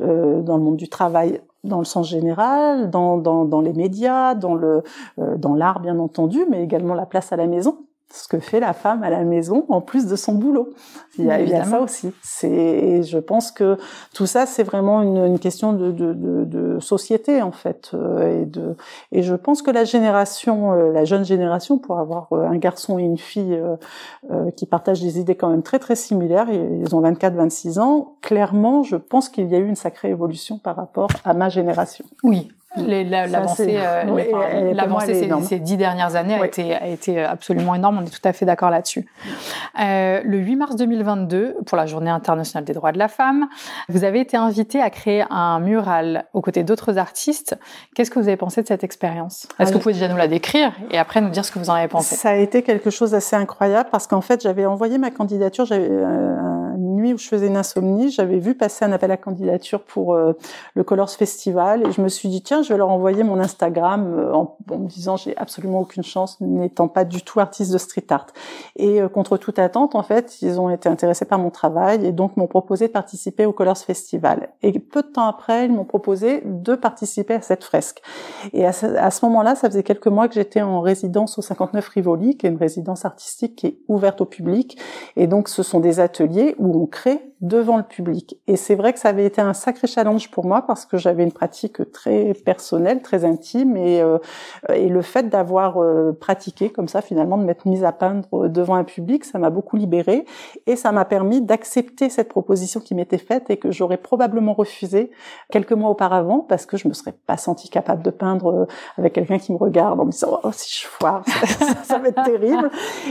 euh, 0.00 0.42
dans 0.42 0.56
le 0.56 0.62
monde 0.62 0.76
du 0.76 0.88
travail 0.88 1.40
dans 1.64 1.78
le 1.78 1.84
sens 1.84 2.08
général, 2.08 2.90
dans, 2.90 3.16
dans, 3.16 3.44
dans 3.44 3.60
les 3.60 3.72
médias, 3.72 4.34
dans 4.34 4.54
le 4.54 4.84
euh, 5.18 5.36
dans 5.36 5.54
l'art 5.54 5.80
bien 5.80 5.98
entendu, 5.98 6.46
mais 6.48 6.62
également 6.62 6.94
la 6.94 7.06
place 7.06 7.32
à 7.32 7.36
la 7.36 7.48
maison 7.48 7.78
ce 8.12 8.28
que 8.28 8.38
fait 8.38 8.60
la 8.60 8.72
femme 8.72 9.02
à 9.02 9.10
la 9.10 9.24
maison 9.24 9.66
en 9.68 9.80
plus 9.80 10.06
de 10.06 10.16
son 10.16 10.34
boulot. 10.34 10.70
Il 11.18 11.24
y 11.24 11.30
a, 11.30 11.40
il 11.40 11.48
ça 11.48 11.80
aussi. 11.80 12.12
C'est, 12.22 13.02
je 13.02 13.18
pense 13.18 13.50
que 13.50 13.76
tout 14.14 14.26
ça, 14.26 14.46
c'est 14.46 14.62
vraiment 14.62 15.02
une, 15.02 15.16
une 15.24 15.38
question 15.38 15.72
de, 15.72 15.90
de, 15.90 16.12
de, 16.12 16.44
de 16.44 16.80
société 16.80 17.42
en 17.42 17.52
fait 17.52 17.92
et 18.22 18.44
de 18.44 18.76
et 19.12 19.22
je 19.22 19.34
pense 19.34 19.62
que 19.62 19.70
la 19.70 19.84
génération 19.84 20.72
la 20.72 21.04
jeune 21.04 21.24
génération 21.24 21.78
pour 21.78 21.98
avoir 21.98 22.28
un 22.32 22.56
garçon 22.56 22.98
et 22.98 23.02
une 23.02 23.18
fille 23.18 23.58
qui 24.56 24.66
partagent 24.66 25.00
des 25.00 25.18
idées 25.18 25.36
quand 25.36 25.48
même 25.50 25.62
très 25.62 25.78
très 25.78 25.96
similaires 25.96 26.48
ils 26.50 26.94
ont 26.94 27.00
24 27.00 27.34
26 27.34 27.78
ans 27.78 28.16
clairement 28.22 28.82
je 28.82 28.96
pense 28.96 29.28
qu'il 29.28 29.48
y 29.48 29.54
a 29.54 29.58
eu 29.58 29.66
une 29.66 29.76
sacrée 29.76 30.10
évolution 30.10 30.58
par 30.58 30.76
rapport 30.76 31.08
à 31.24 31.34
ma 31.34 31.48
génération 31.48 32.04
oui 32.22 32.48
L'avancée, 32.76 33.76
euh, 33.78 34.72
l'avancée 34.74 35.14
ces, 35.14 35.42
ces, 35.42 35.58
dix 35.58 35.76
dernières 35.76 36.16
années 36.16 36.34
a, 36.34 36.44
été, 36.44 36.74
a 36.74 36.86
été 36.86 37.22
absolument 37.22 37.74
énorme. 37.74 37.98
On 37.98 38.06
est 38.06 38.10
tout 38.10 38.26
à 38.26 38.32
fait 38.32 38.44
d'accord 38.44 38.70
là-dessus. 38.70 39.06
Euh, 39.80 40.20
le 40.24 40.38
8 40.38 40.56
mars 40.56 40.76
2022, 40.76 41.56
pour 41.66 41.76
la 41.76 41.86
Journée 41.86 42.10
internationale 42.10 42.64
des 42.64 42.72
droits 42.72 42.92
de 42.92 42.98
la 42.98 43.08
femme, 43.08 43.48
vous 43.88 44.04
avez 44.04 44.20
été 44.20 44.36
invité 44.36 44.80
à 44.80 44.90
créer 44.90 45.24
un 45.30 45.60
mural 45.60 46.26
aux 46.32 46.40
côtés 46.40 46.62
d'autres 46.64 46.98
artistes. 46.98 47.56
Qu'est-ce 47.94 48.10
que 48.10 48.18
vous 48.18 48.28
avez 48.28 48.36
pensé 48.36 48.62
de 48.62 48.66
cette 48.66 48.84
expérience? 48.84 49.48
Est-ce 49.58 49.70
que 49.70 49.76
vous 49.76 49.82
pouvez 49.82 49.94
déjà 49.94 50.08
nous 50.08 50.16
la 50.16 50.28
décrire 50.28 50.72
et 50.90 50.98
après 50.98 51.20
nous 51.20 51.30
dire 51.30 51.44
ce 51.44 51.52
que 51.52 51.58
vous 51.58 51.70
en 51.70 51.74
avez 51.74 51.88
pensé? 51.88 52.16
Ça 52.16 52.30
a 52.30 52.36
été 52.36 52.62
quelque 52.62 52.90
chose 52.90 53.12
d'assez 53.12 53.36
incroyable 53.36 53.88
parce 53.90 54.06
qu'en 54.06 54.20
fait, 54.20 54.42
j'avais 54.42 54.66
envoyé 54.66 54.98
ma 54.98 55.10
candidature. 55.10 55.64
J'avais 55.64 55.88
euh, 55.88 56.65
nuit 57.06 57.14
où 57.14 57.18
je 57.18 57.28
faisais 57.28 57.46
une 57.46 57.56
insomnie. 57.56 58.10
J'avais 58.10 58.38
vu 58.38 58.54
passer 58.54 58.84
un 58.84 58.92
appel 58.92 59.10
à 59.10 59.16
candidature 59.16 59.82
pour 59.82 60.14
euh, 60.14 60.32
le 60.74 60.84
Colors 60.84 61.10
Festival 61.10 61.86
et 61.86 61.92
je 61.92 62.00
me 62.00 62.08
suis 62.08 62.28
dit 62.28 62.42
tiens 62.42 62.62
je 62.62 62.70
vais 62.70 62.78
leur 62.78 62.90
envoyer 62.90 63.22
mon 63.22 63.38
Instagram 63.38 64.06
euh, 64.06 64.32
en, 64.32 64.56
me 64.70 64.86
disant 64.88 65.16
j'ai 65.16 65.36
absolument 65.36 65.80
aucune 65.80 66.02
chance 66.02 66.40
n'étant 66.40 66.88
pas 66.88 67.04
du 67.04 67.22
tout 67.22 67.40
artiste 67.40 67.72
de 67.72 67.78
street 67.78 68.06
art. 68.10 68.26
Et 68.76 69.00
euh, 69.00 69.08
contre 69.08 69.36
toute 69.36 69.58
attente, 69.58 69.94
en 69.94 70.02
fait, 70.02 70.42
ils 70.42 70.60
ont 70.60 70.70
été 70.70 70.88
intéressés 70.88 71.24
par 71.24 71.38
mon 71.38 71.50
travail 71.50 72.04
et 72.04 72.12
donc 72.12 72.36
m'ont 72.36 72.46
proposé 72.46 72.88
de 72.88 72.92
participer 72.92 73.46
au 73.46 73.52
Colors 73.52 73.78
Festival. 73.78 74.50
Et 74.62 74.78
peu 74.78 75.02
de 75.02 75.08
temps 75.08 75.26
après, 75.26 75.66
ils 75.66 75.72
m'ont 75.72 75.84
proposé 75.84 76.42
de 76.44 76.74
participer 76.74 77.34
à 77.34 77.40
cette 77.40 77.64
fresque. 77.64 78.02
Et 78.52 78.66
à 78.66 78.72
ce, 78.72 79.24
moment-là, 79.26 79.54
ça 79.54 79.68
faisait 79.68 79.82
quelques 79.82 80.06
mois 80.06 80.28
que 80.28 80.34
j'étais 80.34 80.62
en 80.62 80.80
résidence 80.80 81.38
au 81.38 81.42
59 81.42 81.88
Rivoli, 81.88 82.36
qui 82.36 82.46
est 82.46 82.50
une 82.50 82.56
résidence 82.56 83.04
artistique 83.04 83.56
qui 83.56 83.66
est 83.66 83.78
ouverte 83.88 84.20
au 84.20 84.24
public. 84.24 84.78
Et 85.16 85.26
donc, 85.26 85.48
ce 85.48 85.62
sont 85.62 85.80
des 85.80 86.00
ateliers 86.00 86.54
où 86.58 86.82
on 86.82 86.86
devant 87.40 87.76
le 87.76 87.82
public. 87.82 88.38
Et 88.46 88.56
c'est 88.56 88.74
vrai 88.74 88.94
que 88.94 88.98
ça 88.98 89.10
avait 89.10 89.26
été 89.26 89.42
un 89.42 89.52
sacré 89.52 89.86
challenge 89.86 90.30
pour 90.30 90.46
moi 90.46 90.62
parce 90.62 90.86
que 90.86 90.96
j'avais 90.96 91.22
une 91.22 91.32
pratique 91.32 91.92
très 91.92 92.32
personnelle, 92.32 93.02
très 93.02 93.26
intime 93.26 93.76
et, 93.76 94.00
euh, 94.00 94.18
et 94.72 94.88
le 94.88 95.02
fait 95.02 95.28
d'avoir 95.28 95.76
euh, 95.76 96.12
pratiqué 96.18 96.70
comme 96.70 96.88
ça 96.88 97.02
finalement 97.02 97.36
de 97.36 97.44
m'être 97.44 97.66
mise 97.66 97.84
à 97.84 97.92
peindre 97.92 98.48
devant 98.48 98.74
un 98.74 98.84
public, 98.84 99.24
ça 99.24 99.38
m'a 99.38 99.50
beaucoup 99.50 99.76
libérée 99.76 100.24
et 100.66 100.76
ça 100.76 100.92
m'a 100.92 101.04
permis 101.04 101.42
d'accepter 101.42 102.08
cette 102.08 102.30
proposition 102.30 102.80
qui 102.80 102.94
m'était 102.94 103.18
faite 103.18 103.50
et 103.50 103.58
que 103.58 103.70
j'aurais 103.70 103.98
probablement 103.98 104.54
refusé 104.54 105.10
quelques 105.50 105.72
mois 105.72 105.90
auparavant 105.90 106.40
parce 106.40 106.64
que 106.64 106.78
je 106.78 106.88
me 106.88 106.94
serais 106.94 107.14
pas 107.26 107.36
sentie 107.36 107.68
capable 107.68 108.02
de 108.02 108.10
peindre 108.10 108.50
euh, 108.50 108.66
avec 108.96 109.12
quelqu'un 109.12 109.38
qui 109.38 109.52
me 109.52 109.58
regarde 109.58 110.00
en 110.00 110.06
me 110.06 110.10
disant 110.10 110.40
oh 110.42 110.50
si 110.52 110.80
je 110.82 110.86
foire 110.86 111.22
ça, 111.26 111.84
ça, 111.84 111.98
va 111.98 112.08
être 112.08 112.22
terrible 112.24 112.70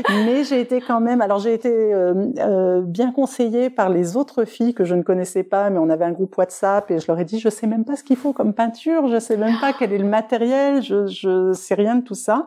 mais 0.09 0.43
j'ai 0.43 0.59
été 0.61 0.81
quand 0.81 0.99
même 0.99 1.21
alors 1.21 1.37
j'ai 1.37 1.53
été 1.53 1.93
euh, 1.93 2.81
bien 2.81 3.11
conseillée 3.11 3.69
par 3.75 3.89
les 3.89 4.17
autres 4.17 4.45
filles 4.45 4.73
que 4.73 4.85
je 4.85 4.95
ne 4.95 5.03
connaissais 5.03 5.43
pas, 5.43 5.69
mais 5.69 5.77
on 5.77 5.89
avait 5.89 6.05
un 6.05 6.11
groupe 6.11 6.37
WhatsApp 6.37 6.89
et 6.89 6.99
je 6.99 7.07
leur 7.07 7.19
ai 7.19 7.25
dit, 7.25 7.39
je 7.39 7.49
sais 7.49 7.67
même 7.67 7.85
pas 7.85 7.95
ce 7.95 8.03
qu'il 8.03 8.15
faut 8.15 8.33
comme 8.33 8.53
peinture, 8.53 9.07
je 9.07 9.19
sais 9.19 9.37
même 9.37 9.59
pas 9.59 9.73
quel 9.73 9.93
est 9.93 9.97
le 9.97 10.07
matériel, 10.07 10.81
je, 10.81 11.05
je 11.05 11.53
sais 11.53 11.75
rien 11.75 11.95
de 11.95 12.01
tout 12.01 12.15
ça. 12.15 12.45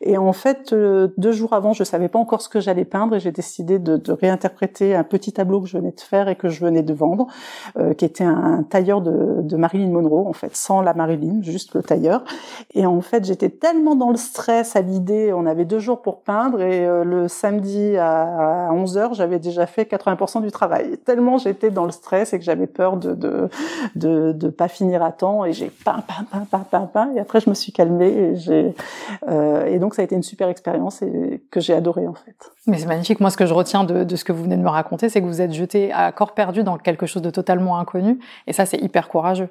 Et 0.00 0.18
en 0.18 0.32
fait, 0.32 0.72
euh, 0.72 1.08
deux 1.16 1.32
jours 1.32 1.54
avant, 1.54 1.72
je 1.72 1.82
savais 1.82 2.08
pas 2.08 2.18
encore 2.18 2.42
ce 2.42 2.48
que 2.48 2.60
j'allais 2.60 2.84
peindre 2.84 3.16
et 3.16 3.20
j'ai 3.20 3.32
décidé 3.32 3.78
de, 3.78 3.96
de, 3.96 4.12
réinterpréter 4.12 4.94
un 4.94 5.04
petit 5.04 5.32
tableau 5.32 5.60
que 5.60 5.68
je 5.68 5.78
venais 5.78 5.92
de 5.92 6.00
faire 6.00 6.28
et 6.28 6.36
que 6.36 6.48
je 6.48 6.64
venais 6.64 6.82
de 6.82 6.92
vendre, 6.92 7.26
euh, 7.78 7.94
qui 7.94 8.04
était 8.04 8.24
un 8.24 8.62
tailleur 8.62 9.00
de, 9.00 9.42
de 9.42 9.56
Marilyn 9.56 9.90
Monroe, 9.90 10.28
en 10.28 10.32
fait, 10.32 10.54
sans 10.54 10.82
la 10.82 10.94
Marilyn, 10.94 11.42
juste 11.42 11.74
le 11.74 11.82
tailleur. 11.82 12.24
Et 12.74 12.86
en 12.86 13.00
fait, 13.00 13.24
j'étais 13.24 13.50
tellement 13.50 13.96
dans 13.96 14.10
le 14.10 14.16
stress 14.16 14.76
à 14.76 14.82
l'idée, 14.82 15.32
on 15.32 15.46
avait 15.46 15.64
deux 15.64 15.78
jours 15.78 16.02
pour 16.02 16.20
peindre 16.20 16.60
et 16.60 16.86
euh, 16.86 17.04
le 17.04 17.28
samedi 17.28 17.96
à, 17.96 18.68
à 18.68 18.72
11 18.72 18.98
heures, 18.98 19.14
j'avais 19.14 19.38
déjà 19.38 19.66
fait 19.66 19.90
80% 19.90 20.42
du 20.42 20.50
travail 20.50 20.65
tellement 21.04 21.38
j'étais 21.38 21.70
dans 21.70 21.84
le 21.84 21.90
stress 21.90 22.32
et 22.32 22.38
que 22.38 22.44
j'avais 22.44 22.66
peur 22.66 22.96
de 22.96 23.14
de, 23.14 24.32
de 24.32 24.48
pas 24.48 24.68
finir 24.68 25.02
à 25.02 25.12
temps 25.12 25.44
et 25.44 25.52
j'ai 25.52 25.70
peint 25.70 26.02
peint 26.06 26.24
peint 26.30 26.46
peint 26.50 26.66
peint 26.70 26.86
peint 26.86 27.10
et 27.14 27.20
après 27.20 27.40
je 27.40 27.48
me 27.50 27.54
suis 27.54 27.72
calmée 27.72 28.08
et 28.08 28.36
j'ai 28.36 28.74
euh, 29.28 29.66
et 29.66 29.78
donc 29.78 29.94
ça 29.94 30.02
a 30.02 30.04
été 30.04 30.14
une 30.14 30.22
super 30.22 30.48
expérience 30.48 31.02
et 31.02 31.42
que 31.50 31.60
j'ai 31.60 31.74
adoré 31.74 32.06
en 32.06 32.14
fait. 32.14 32.52
Mais 32.66 32.78
c'est 32.78 32.86
magnifique. 32.86 33.20
Moi, 33.20 33.30
ce 33.30 33.36
que 33.36 33.46
je 33.46 33.54
retiens 33.54 33.84
de, 33.84 34.04
de 34.04 34.16
ce 34.16 34.24
que 34.24 34.32
vous 34.32 34.42
venez 34.42 34.56
de 34.56 34.62
me 34.62 34.68
raconter, 34.68 35.08
c'est 35.08 35.20
que 35.20 35.26
vous 35.26 35.40
êtes 35.40 35.52
jeté 35.52 35.92
à 35.92 36.10
corps 36.12 36.34
perdu 36.34 36.62
dans 36.62 36.78
quelque 36.78 37.06
chose 37.06 37.22
de 37.22 37.30
totalement 37.30 37.78
inconnu 37.78 38.18
et 38.46 38.52
ça, 38.52 38.66
c'est 38.66 38.78
hyper 38.78 39.08
courageux. 39.08 39.48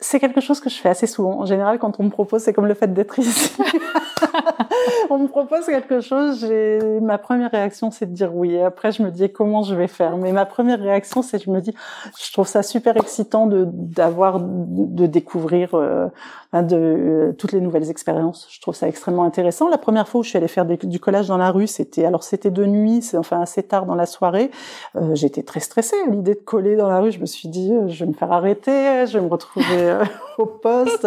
C'est 0.00 0.20
quelque 0.20 0.40
chose 0.40 0.60
que 0.60 0.70
je 0.70 0.76
fais 0.76 0.88
assez 0.88 1.06
souvent. 1.06 1.40
En 1.40 1.46
général, 1.46 1.78
quand 1.78 1.98
on 1.98 2.04
me 2.04 2.10
propose, 2.10 2.42
c'est 2.42 2.52
comme 2.52 2.66
le 2.66 2.74
fait 2.74 2.92
d'être 2.92 3.18
ici. 3.18 3.52
on 5.10 5.18
me 5.18 5.28
propose 5.28 5.66
quelque 5.66 6.00
chose, 6.00 6.40
j'ai 6.40 6.78
ma 7.00 7.18
première 7.18 7.50
réaction, 7.50 7.90
c'est 7.90 8.06
de 8.06 8.14
dire 8.14 8.34
oui. 8.34 8.54
Et 8.54 8.62
après, 8.62 8.92
je 8.92 9.02
me 9.02 9.10
dis 9.10 9.30
comment 9.32 9.62
je 9.62 9.74
vais 9.74 9.88
faire? 9.88 10.16
Mais 10.16 10.32
ma 10.32 10.46
première 10.46 10.78
réaction, 10.78 11.22
c'est 11.22 11.42
je 11.42 11.50
me 11.50 11.60
dis, 11.60 11.74
je 12.20 12.32
trouve 12.32 12.46
ça 12.46 12.62
super 12.62 12.96
excitant 12.96 13.46
de 13.46 13.66
d'avoir 13.68 14.40
de 14.40 15.06
découvrir 15.06 15.74
euh, 15.74 16.08
de 16.54 16.76
euh, 16.76 17.32
toutes 17.32 17.52
les 17.52 17.60
nouvelles 17.60 17.90
expériences. 17.90 18.48
Je 18.50 18.60
trouve 18.60 18.74
ça 18.74 18.88
extrêmement 18.88 19.24
intéressant. 19.24 19.68
La 19.68 19.76
première 19.76 20.08
fois 20.08 20.20
où 20.20 20.24
je 20.24 20.30
suis 20.30 20.38
allée 20.38 20.48
faire 20.48 20.64
du 20.64 20.98
collage 20.98 21.28
dans 21.28 21.36
la 21.36 21.50
rue, 21.50 21.66
c'était 21.66 22.06
alors 22.06 22.22
c'était 22.22 22.50
de 22.50 22.64
nuit, 22.64 23.02
c'est 23.02 23.18
enfin 23.18 23.40
assez 23.42 23.62
tard 23.62 23.84
dans 23.84 23.94
la 23.94 24.06
soirée. 24.06 24.50
Euh, 24.96 25.14
J'étais 25.14 25.42
très 25.42 25.60
stressée 25.60 25.96
à 26.06 26.10
l'idée 26.10 26.34
de 26.34 26.40
coller 26.40 26.76
dans 26.76 26.88
la 26.88 27.00
rue. 27.00 27.12
Je 27.12 27.20
me 27.20 27.26
suis 27.26 27.48
dit, 27.48 27.72
euh, 27.72 27.88
je 27.88 28.04
vais 28.04 28.10
me 28.10 28.14
faire 28.14 28.32
arrêter, 28.32 29.06
je 29.06 29.18
vais 29.18 29.24
me 29.24 29.30
retrouver 29.30 29.66
euh, 29.72 30.04
au 30.38 30.46
poste. 30.46 31.06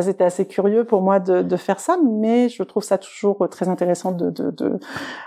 C'était 0.00 0.24
assez 0.24 0.46
curieux 0.46 0.84
pour 0.84 1.02
moi 1.02 1.20
de, 1.20 1.42
de, 1.42 1.56
faire 1.56 1.80
ça, 1.80 1.98
mais 2.02 2.48
je 2.48 2.62
trouve 2.62 2.82
ça 2.82 2.96
toujours 2.96 3.46
très 3.50 3.68
intéressant 3.68 4.12
de, 4.12 4.30
de, 4.30 4.50
de 4.50 4.78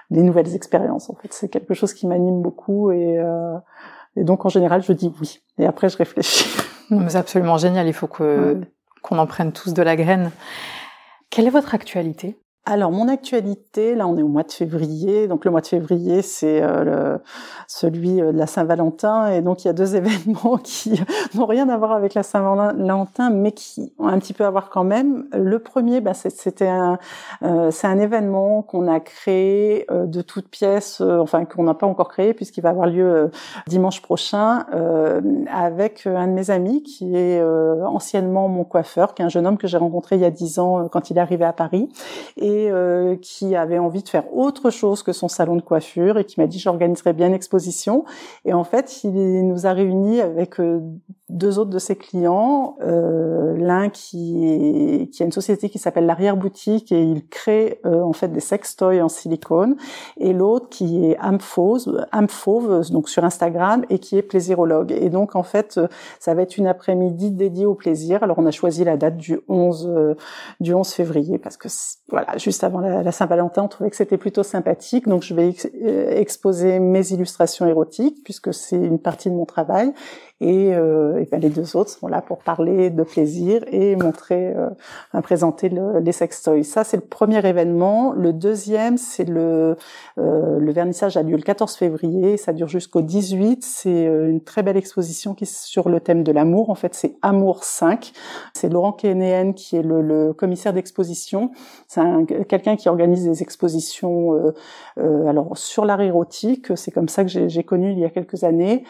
des 0.09 0.23
nouvelles 0.23 0.55
expériences. 0.55 1.09
En 1.09 1.15
fait, 1.15 1.31
c'est 1.33 1.49
quelque 1.49 1.73
chose 1.73 1.93
qui 1.93 2.07
m'anime 2.07 2.41
beaucoup 2.41 2.91
et, 2.91 3.19
euh, 3.19 3.57
et 4.15 4.23
donc 4.23 4.45
en 4.45 4.49
général, 4.49 4.81
je 4.83 4.93
dis 4.93 5.13
oui. 5.21 5.41
Et 5.57 5.65
après, 5.65 5.89
je 5.89 5.97
réfléchis. 5.97 6.49
C'est 7.07 7.17
absolument 7.17 7.57
génial. 7.57 7.87
Il 7.87 7.93
faut 7.93 8.07
que 8.07 8.59
qu'on 9.01 9.17
en 9.17 9.27
prenne 9.27 9.53
tous 9.53 9.73
de 9.73 9.81
la 9.81 9.95
graine. 9.95 10.31
Quelle 11.29 11.47
est 11.47 11.51
votre 11.51 11.73
actualité? 11.73 12.37
Alors 12.63 12.91
mon 12.91 13.07
actualité, 13.07 13.95
là 13.95 14.07
on 14.07 14.17
est 14.17 14.21
au 14.21 14.27
mois 14.27 14.43
de 14.43 14.51
février, 14.51 15.27
donc 15.27 15.45
le 15.45 15.51
mois 15.51 15.61
de 15.61 15.67
février 15.67 16.21
c'est 16.21 16.61
euh, 16.61 17.17
celui 17.67 18.21
euh, 18.21 18.31
de 18.31 18.37
la 18.37 18.45
Saint-Valentin 18.45 19.31
et 19.31 19.41
donc 19.41 19.63
il 19.63 19.67
y 19.67 19.69
a 19.71 19.73
deux 19.73 19.95
événements 19.97 20.57
qui 20.63 21.01
n'ont 21.33 21.47
rien 21.47 21.69
à 21.69 21.77
voir 21.77 21.91
avec 21.91 22.13
la 22.13 22.21
Saint-Valentin 22.21 23.31
mais 23.31 23.53
qui 23.53 23.93
ont 23.97 24.07
un 24.07 24.19
petit 24.19 24.33
peu 24.33 24.45
à 24.45 24.51
voir 24.51 24.69
quand 24.69 24.83
même. 24.83 25.25
Le 25.33 25.57
premier, 25.57 26.01
bah, 26.01 26.13
c'était 26.13 26.67
un, 26.67 26.99
euh, 27.41 27.71
c'est 27.71 27.87
un 27.87 27.97
événement 27.97 28.61
qu'on 28.61 28.87
a 28.87 28.99
créé 28.99 29.87
de 29.89 30.21
toutes 30.21 30.47
pièces, 30.47 31.01
enfin 31.01 31.45
qu'on 31.45 31.63
n'a 31.63 31.73
pas 31.73 31.87
encore 31.87 32.09
créé 32.09 32.35
puisqu'il 32.35 32.61
va 32.61 32.69
avoir 32.69 32.85
lieu 32.85 33.31
dimanche 33.65 34.03
prochain 34.03 34.65
avec 35.51 36.05
un 36.05 36.27
de 36.27 36.33
mes 36.33 36.51
amis 36.51 36.83
qui 36.83 37.15
est 37.15 37.43
anciennement 37.43 38.47
mon 38.47 38.65
coiffeur, 38.65 39.15
qui 39.15 39.23
est 39.23 39.25
un 39.25 39.29
jeune 39.29 39.47
homme 39.47 39.57
que 39.57 39.67
j'ai 39.67 39.77
rencontré 39.77 40.15
il 40.15 40.21
y 40.21 40.25
a 40.25 40.29
dix 40.29 40.59
ans 40.59 40.87
quand 40.89 41.09
il 41.09 41.17
est 41.17 41.21
arrivé 41.21 41.45
à 41.45 41.53
Paris. 41.53 41.89
Et 42.37 42.50
euh, 42.69 43.15
qui 43.15 43.55
avait 43.55 43.79
envie 43.79 44.03
de 44.03 44.09
faire 44.09 44.33
autre 44.33 44.69
chose 44.69 45.03
que 45.03 45.13
son 45.13 45.27
salon 45.27 45.55
de 45.55 45.61
coiffure 45.61 46.17
et 46.17 46.25
qui 46.25 46.39
m'a 46.39 46.47
dit 46.47 46.59
j'organiserai 46.59 47.13
bien 47.13 47.27
une 47.27 47.33
exposition. 47.33 48.05
Et 48.45 48.53
en 48.53 48.63
fait, 48.63 49.03
il 49.03 49.47
nous 49.47 49.65
a 49.65 49.73
réunis 49.73 50.21
avec 50.21 50.59
euh, 50.59 50.81
deux 51.31 51.59
autres 51.59 51.71
de 51.71 51.79
ses 51.79 51.95
clients, 51.95 52.75
euh, 52.81 53.55
l'un 53.57 53.89
qui, 53.89 55.09
qui 55.11 55.23
a 55.23 55.25
une 55.25 55.31
société 55.31 55.69
qui 55.69 55.79
s'appelle 55.79 56.05
l'arrière 56.05 56.37
boutique 56.37 56.91
et 56.91 57.01
il 57.01 57.27
crée 57.27 57.79
euh, 57.85 58.01
en 58.01 58.13
fait 58.13 58.27
des 58.27 58.39
sextoys 58.39 59.01
en 59.01 59.09
silicone, 59.09 59.75
et 60.17 60.33
l'autre 60.33 60.69
qui 60.69 61.05
est 61.05 61.17
Amphose, 61.19 62.05
Amphove, 62.11 62.91
donc 62.91 63.09
sur 63.09 63.23
Instagram 63.23 63.85
et 63.89 63.99
qui 63.99 64.17
est 64.17 64.21
plaisirologue. 64.21 64.91
Et 64.91 65.09
donc 65.09 65.35
en 65.35 65.43
fait, 65.43 65.79
ça 66.19 66.33
va 66.33 66.41
être 66.41 66.57
une 66.57 66.67
après-midi 66.67 67.31
dédiée 67.31 67.65
au 67.65 67.75
plaisir. 67.75 68.23
Alors 68.23 68.37
on 68.39 68.45
a 68.45 68.51
choisi 68.51 68.83
la 68.83 68.97
date 68.97 69.17
du 69.17 69.39
11 69.47 69.89
euh, 69.89 70.15
du 70.59 70.73
11 70.73 70.91
février 70.91 71.37
parce 71.37 71.57
que 71.57 71.67
voilà, 72.09 72.37
juste 72.37 72.63
avant 72.63 72.79
la, 72.79 73.11
Saint-Valentin, 73.11 73.63
on 73.63 73.67
trouvait 73.67 73.89
que 73.89 73.95
c'était 73.95 74.17
plutôt 74.17 74.43
sympathique. 74.43 75.07
Donc 75.07 75.23
je 75.23 75.33
vais 75.33 75.53
euh, 75.83 76.11
exposer 76.11 76.79
mes 76.79 77.11
illustrations 77.11 77.65
érotiques 77.65 78.23
puisque 78.23 78.53
c'est 78.53 78.77
une 78.77 78.99
partie 78.99 79.29
de 79.29 79.35
mon 79.35 79.45
travail 79.45 79.93
et, 80.41 80.73
euh, 80.73 81.19
et 81.19 81.25
ben 81.25 81.39
les 81.39 81.49
deux 81.49 81.77
autres 81.77 81.91
sont 81.91 82.07
là 82.07 82.21
pour 82.21 82.39
parler 82.39 82.89
de 82.89 83.03
plaisir 83.03 83.63
et 83.71 83.95
montrer, 83.95 84.53
euh, 84.55 85.21
présenter 85.21 85.69
le, 85.69 85.99
les 85.99 86.11
sextoys. 86.11 86.63
Ça, 86.63 86.83
c'est 86.83 86.97
le 86.97 87.03
premier 87.03 87.45
événement. 87.45 88.11
Le 88.13 88.33
deuxième, 88.33 88.97
c'est 88.97 89.23
le, 89.23 89.77
euh, 90.17 90.59
le 90.59 90.71
vernissage 90.71 91.15
a 91.15 91.21
lieu 91.21 91.35
le 91.35 91.43
14 91.43 91.75
février. 91.75 92.37
Ça 92.37 92.53
dure 92.53 92.67
jusqu'au 92.67 93.01
18. 93.01 93.63
C'est 93.63 94.07
euh, 94.07 94.31
une 94.31 94.41
très 94.41 94.63
belle 94.63 94.77
exposition 94.77 95.35
qui 95.35 95.45
sur 95.45 95.89
le 95.89 95.99
thème 95.99 96.23
de 96.23 96.31
l'amour. 96.31 96.71
En 96.71 96.75
fait, 96.75 96.95
c'est 96.95 97.15
Amour 97.21 97.63
5. 97.63 98.11
C'est 98.53 98.69
Laurent 98.69 98.93
Kénéen 98.93 99.53
qui 99.53 99.77
est 99.77 99.83
le, 99.83 100.01
le 100.01 100.33
commissaire 100.33 100.73
d'exposition. 100.73 101.51
C'est 101.87 102.01
quelqu'un 102.47 102.75
qui 102.75 102.89
organise 102.89 103.25
des 103.25 103.43
expositions 103.43 104.33
euh, 104.33 104.53
euh, 104.97 105.27
alors 105.27 105.57
sur 105.57 105.85
l'art 105.85 106.01
érotique. 106.01 106.67
C'est 106.75 106.91
comme 106.91 107.09
ça 107.09 107.23
que 107.23 107.47
j'ai 107.47 107.63
connu 107.63 107.91
il 107.91 107.99
y 107.99 108.05
a 108.05 108.09
quelques 108.09 108.43
années. 108.43 108.83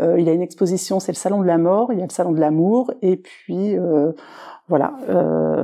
Il 0.00 0.28
a 0.28 0.32
une 0.32 0.42
exposition 0.42 1.00
c'est 1.00 1.12
le 1.12 1.16
salon 1.16 1.40
de 1.40 1.46
la 1.46 1.58
mort, 1.58 1.92
il 1.92 1.98
y 1.98 2.02
a 2.02 2.06
le 2.06 2.12
salon 2.12 2.32
de 2.32 2.40
l'amour, 2.40 2.92
et 3.02 3.16
puis 3.16 3.76
voilà, 4.68 4.94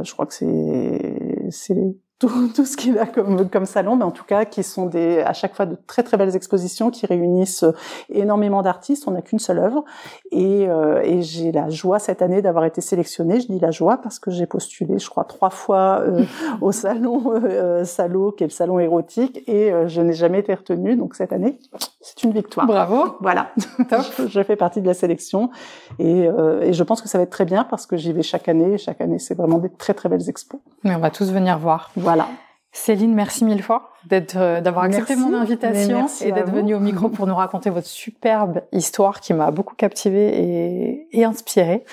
je 0.03 0.13
crois 0.13 0.27
que 0.27 0.35
c'est 0.35 1.51
c'est 1.51 1.75
tout, 2.19 2.49
tout 2.55 2.65
ce 2.65 2.77
qu'il 2.77 2.99
a 2.99 3.07
comme, 3.07 3.49
comme 3.49 3.67
salon, 3.67 3.97
mais 3.97 4.05
en 4.05 4.11
tout 4.11 4.25
cas 4.25 4.45
qui 4.45 4.63
sont 4.63 4.87
des, 4.87 5.21
à 5.21 5.33
chaque 5.33 5.55
fois 5.55 5.67
de 5.67 5.77
très 5.87 6.03
très 6.03 6.17
belles 6.17 6.37
expositions 6.37 6.91
qui 6.91 7.07
réunissent 7.07 7.65
énormément 8.09 8.63
d'artistes. 8.63 9.05
On 9.07 9.13
n'a 9.13 9.23
qu'une 9.23 9.39
seule 9.39 9.59
œuvre 9.59 9.85
et, 10.31 10.69
euh, 10.69 11.03
et 11.03 11.23
j'ai 11.23 11.53
la 11.53 11.69
joie 11.69 11.99
cette 11.99 12.23
année 12.23 12.43
d'avoir 12.43 12.65
été 12.65 12.81
sélectionnée. 12.81 13.41
Je 13.41 13.47
dis 13.47 13.59
la 13.59 13.71
joie 13.71 13.99
parce 13.99 14.19
que 14.19 14.31
j'ai 14.31 14.47
postulé, 14.47 14.99
je 14.99 15.09
crois, 15.11 15.25
trois 15.25 15.51
fois 15.51 16.01
euh, 16.01 16.25
au 16.61 16.73
salon 16.85 17.33
euh, 17.35 17.85
Salo, 17.85 18.33
qui 18.33 18.45
est 18.45 18.47
le 18.47 18.53
salon 18.53 18.79
érotique, 18.79 19.43
et 19.47 19.73
euh, 19.73 19.89
je 19.89 20.01
n'ai 20.01 20.13
jamais 20.13 20.41
été 20.41 20.55
retenue. 20.55 20.97
Donc 20.97 21.15
cette 21.15 21.33
année, 21.33 21.59
c'est 22.01 22.23
une 22.23 22.33
victoire. 22.33 22.67
Bravo. 22.67 23.17
Voilà. 23.21 23.51
je 24.29 24.43
fais 24.43 24.57
partie 24.57 24.81
de 24.81 24.87
la 24.87 24.95
sélection 24.95 25.51
et, 25.99 26.27
euh, 26.27 26.61
et 26.61 26.73
je 26.73 26.83
pense 26.83 27.01
que 27.01 27.09
ça 27.09 27.19
va 27.19 27.25
être 27.25 27.31
très 27.31 27.45
bien 27.45 27.65
parce 27.65 27.87
que 27.87 27.97
j'y 27.97 28.13
vais 28.13 28.23
chaque 28.23 28.49
année. 28.49 28.79
Chaque 28.79 29.01
année, 29.01 29.19
c'est 29.19 29.35
vraiment 29.35 29.59
des 29.59 29.71
très 29.71 29.95
très 29.95 30.09
belles 30.09 30.29
expos. 30.29 30.61
Mais 30.83 30.95
on 30.95 30.99
va 30.99 31.11
tous 31.11 31.33
venir 31.33 31.59
voir. 31.59 31.91
Voilà. 32.05 32.29
Céline, 32.77 33.15
merci 33.15 33.45
mille 33.45 33.63
fois 33.63 33.93
d'être, 34.05 34.37
euh, 34.37 34.61
d'avoir 34.61 34.85
accepté 34.85 35.15
mon 35.15 35.33
invitation 35.33 36.07
et 36.23 36.33
d'être 36.33 36.51
venue 36.51 36.75
au 36.75 36.81
micro 36.81 37.09
pour 37.09 37.27
nous 37.29 37.35
raconter 37.35 37.71
votre 37.71 37.87
superbe 37.87 38.63
histoire 38.73 39.21
qui 39.21 39.33
m'a 39.33 39.53
beaucoup 39.53 39.77
captivée 39.77 40.29
et, 40.41 41.07
et 41.13 41.25
inspirée. 41.25 41.85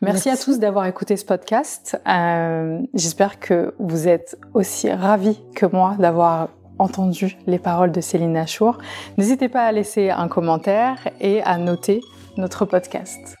Merci, 0.00 0.30
à 0.30 0.36
tous 0.36 0.60
d'avoir 0.60 0.86
écouté 0.86 1.16
ce 1.16 1.24
podcast. 1.24 2.00
Euh, 2.08 2.80
j'espère 2.94 3.40
que 3.40 3.74
vous 3.80 4.06
êtes 4.06 4.38
aussi 4.54 4.90
ravis 4.90 5.42
que 5.56 5.66
moi 5.66 5.96
d'avoir 5.98 6.48
entendu 6.78 7.36
les 7.46 7.58
paroles 7.58 7.90
de 7.90 8.00
Céline 8.00 8.36
Achour. 8.36 8.78
N'hésitez 9.18 9.48
pas 9.48 9.64
à 9.64 9.72
laisser 9.72 10.10
un 10.10 10.28
commentaire 10.28 11.08
et 11.20 11.42
à 11.42 11.58
noter 11.58 12.00
notre 12.36 12.64
podcast. 12.64 13.36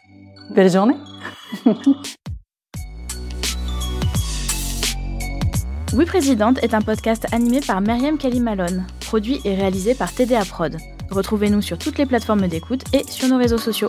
Belle 0.50 0.70
journée 0.70 0.96
Oui 5.92 6.04
Présidente 6.04 6.62
est 6.62 6.74
un 6.74 6.82
podcast 6.82 7.26
animé 7.32 7.60
par 7.66 7.80
Myriam 7.80 8.16
Kalimalone, 8.16 8.86
produit 9.00 9.40
et 9.44 9.56
réalisé 9.56 9.96
par 9.96 10.12
TDA 10.14 10.44
Prod. 10.44 10.76
Retrouvez-nous 11.10 11.62
sur 11.62 11.78
toutes 11.78 11.98
les 11.98 12.06
plateformes 12.06 12.46
d'écoute 12.46 12.84
et 12.92 13.02
sur 13.08 13.26
nos 13.26 13.38
réseaux 13.38 13.58
sociaux. 13.58 13.88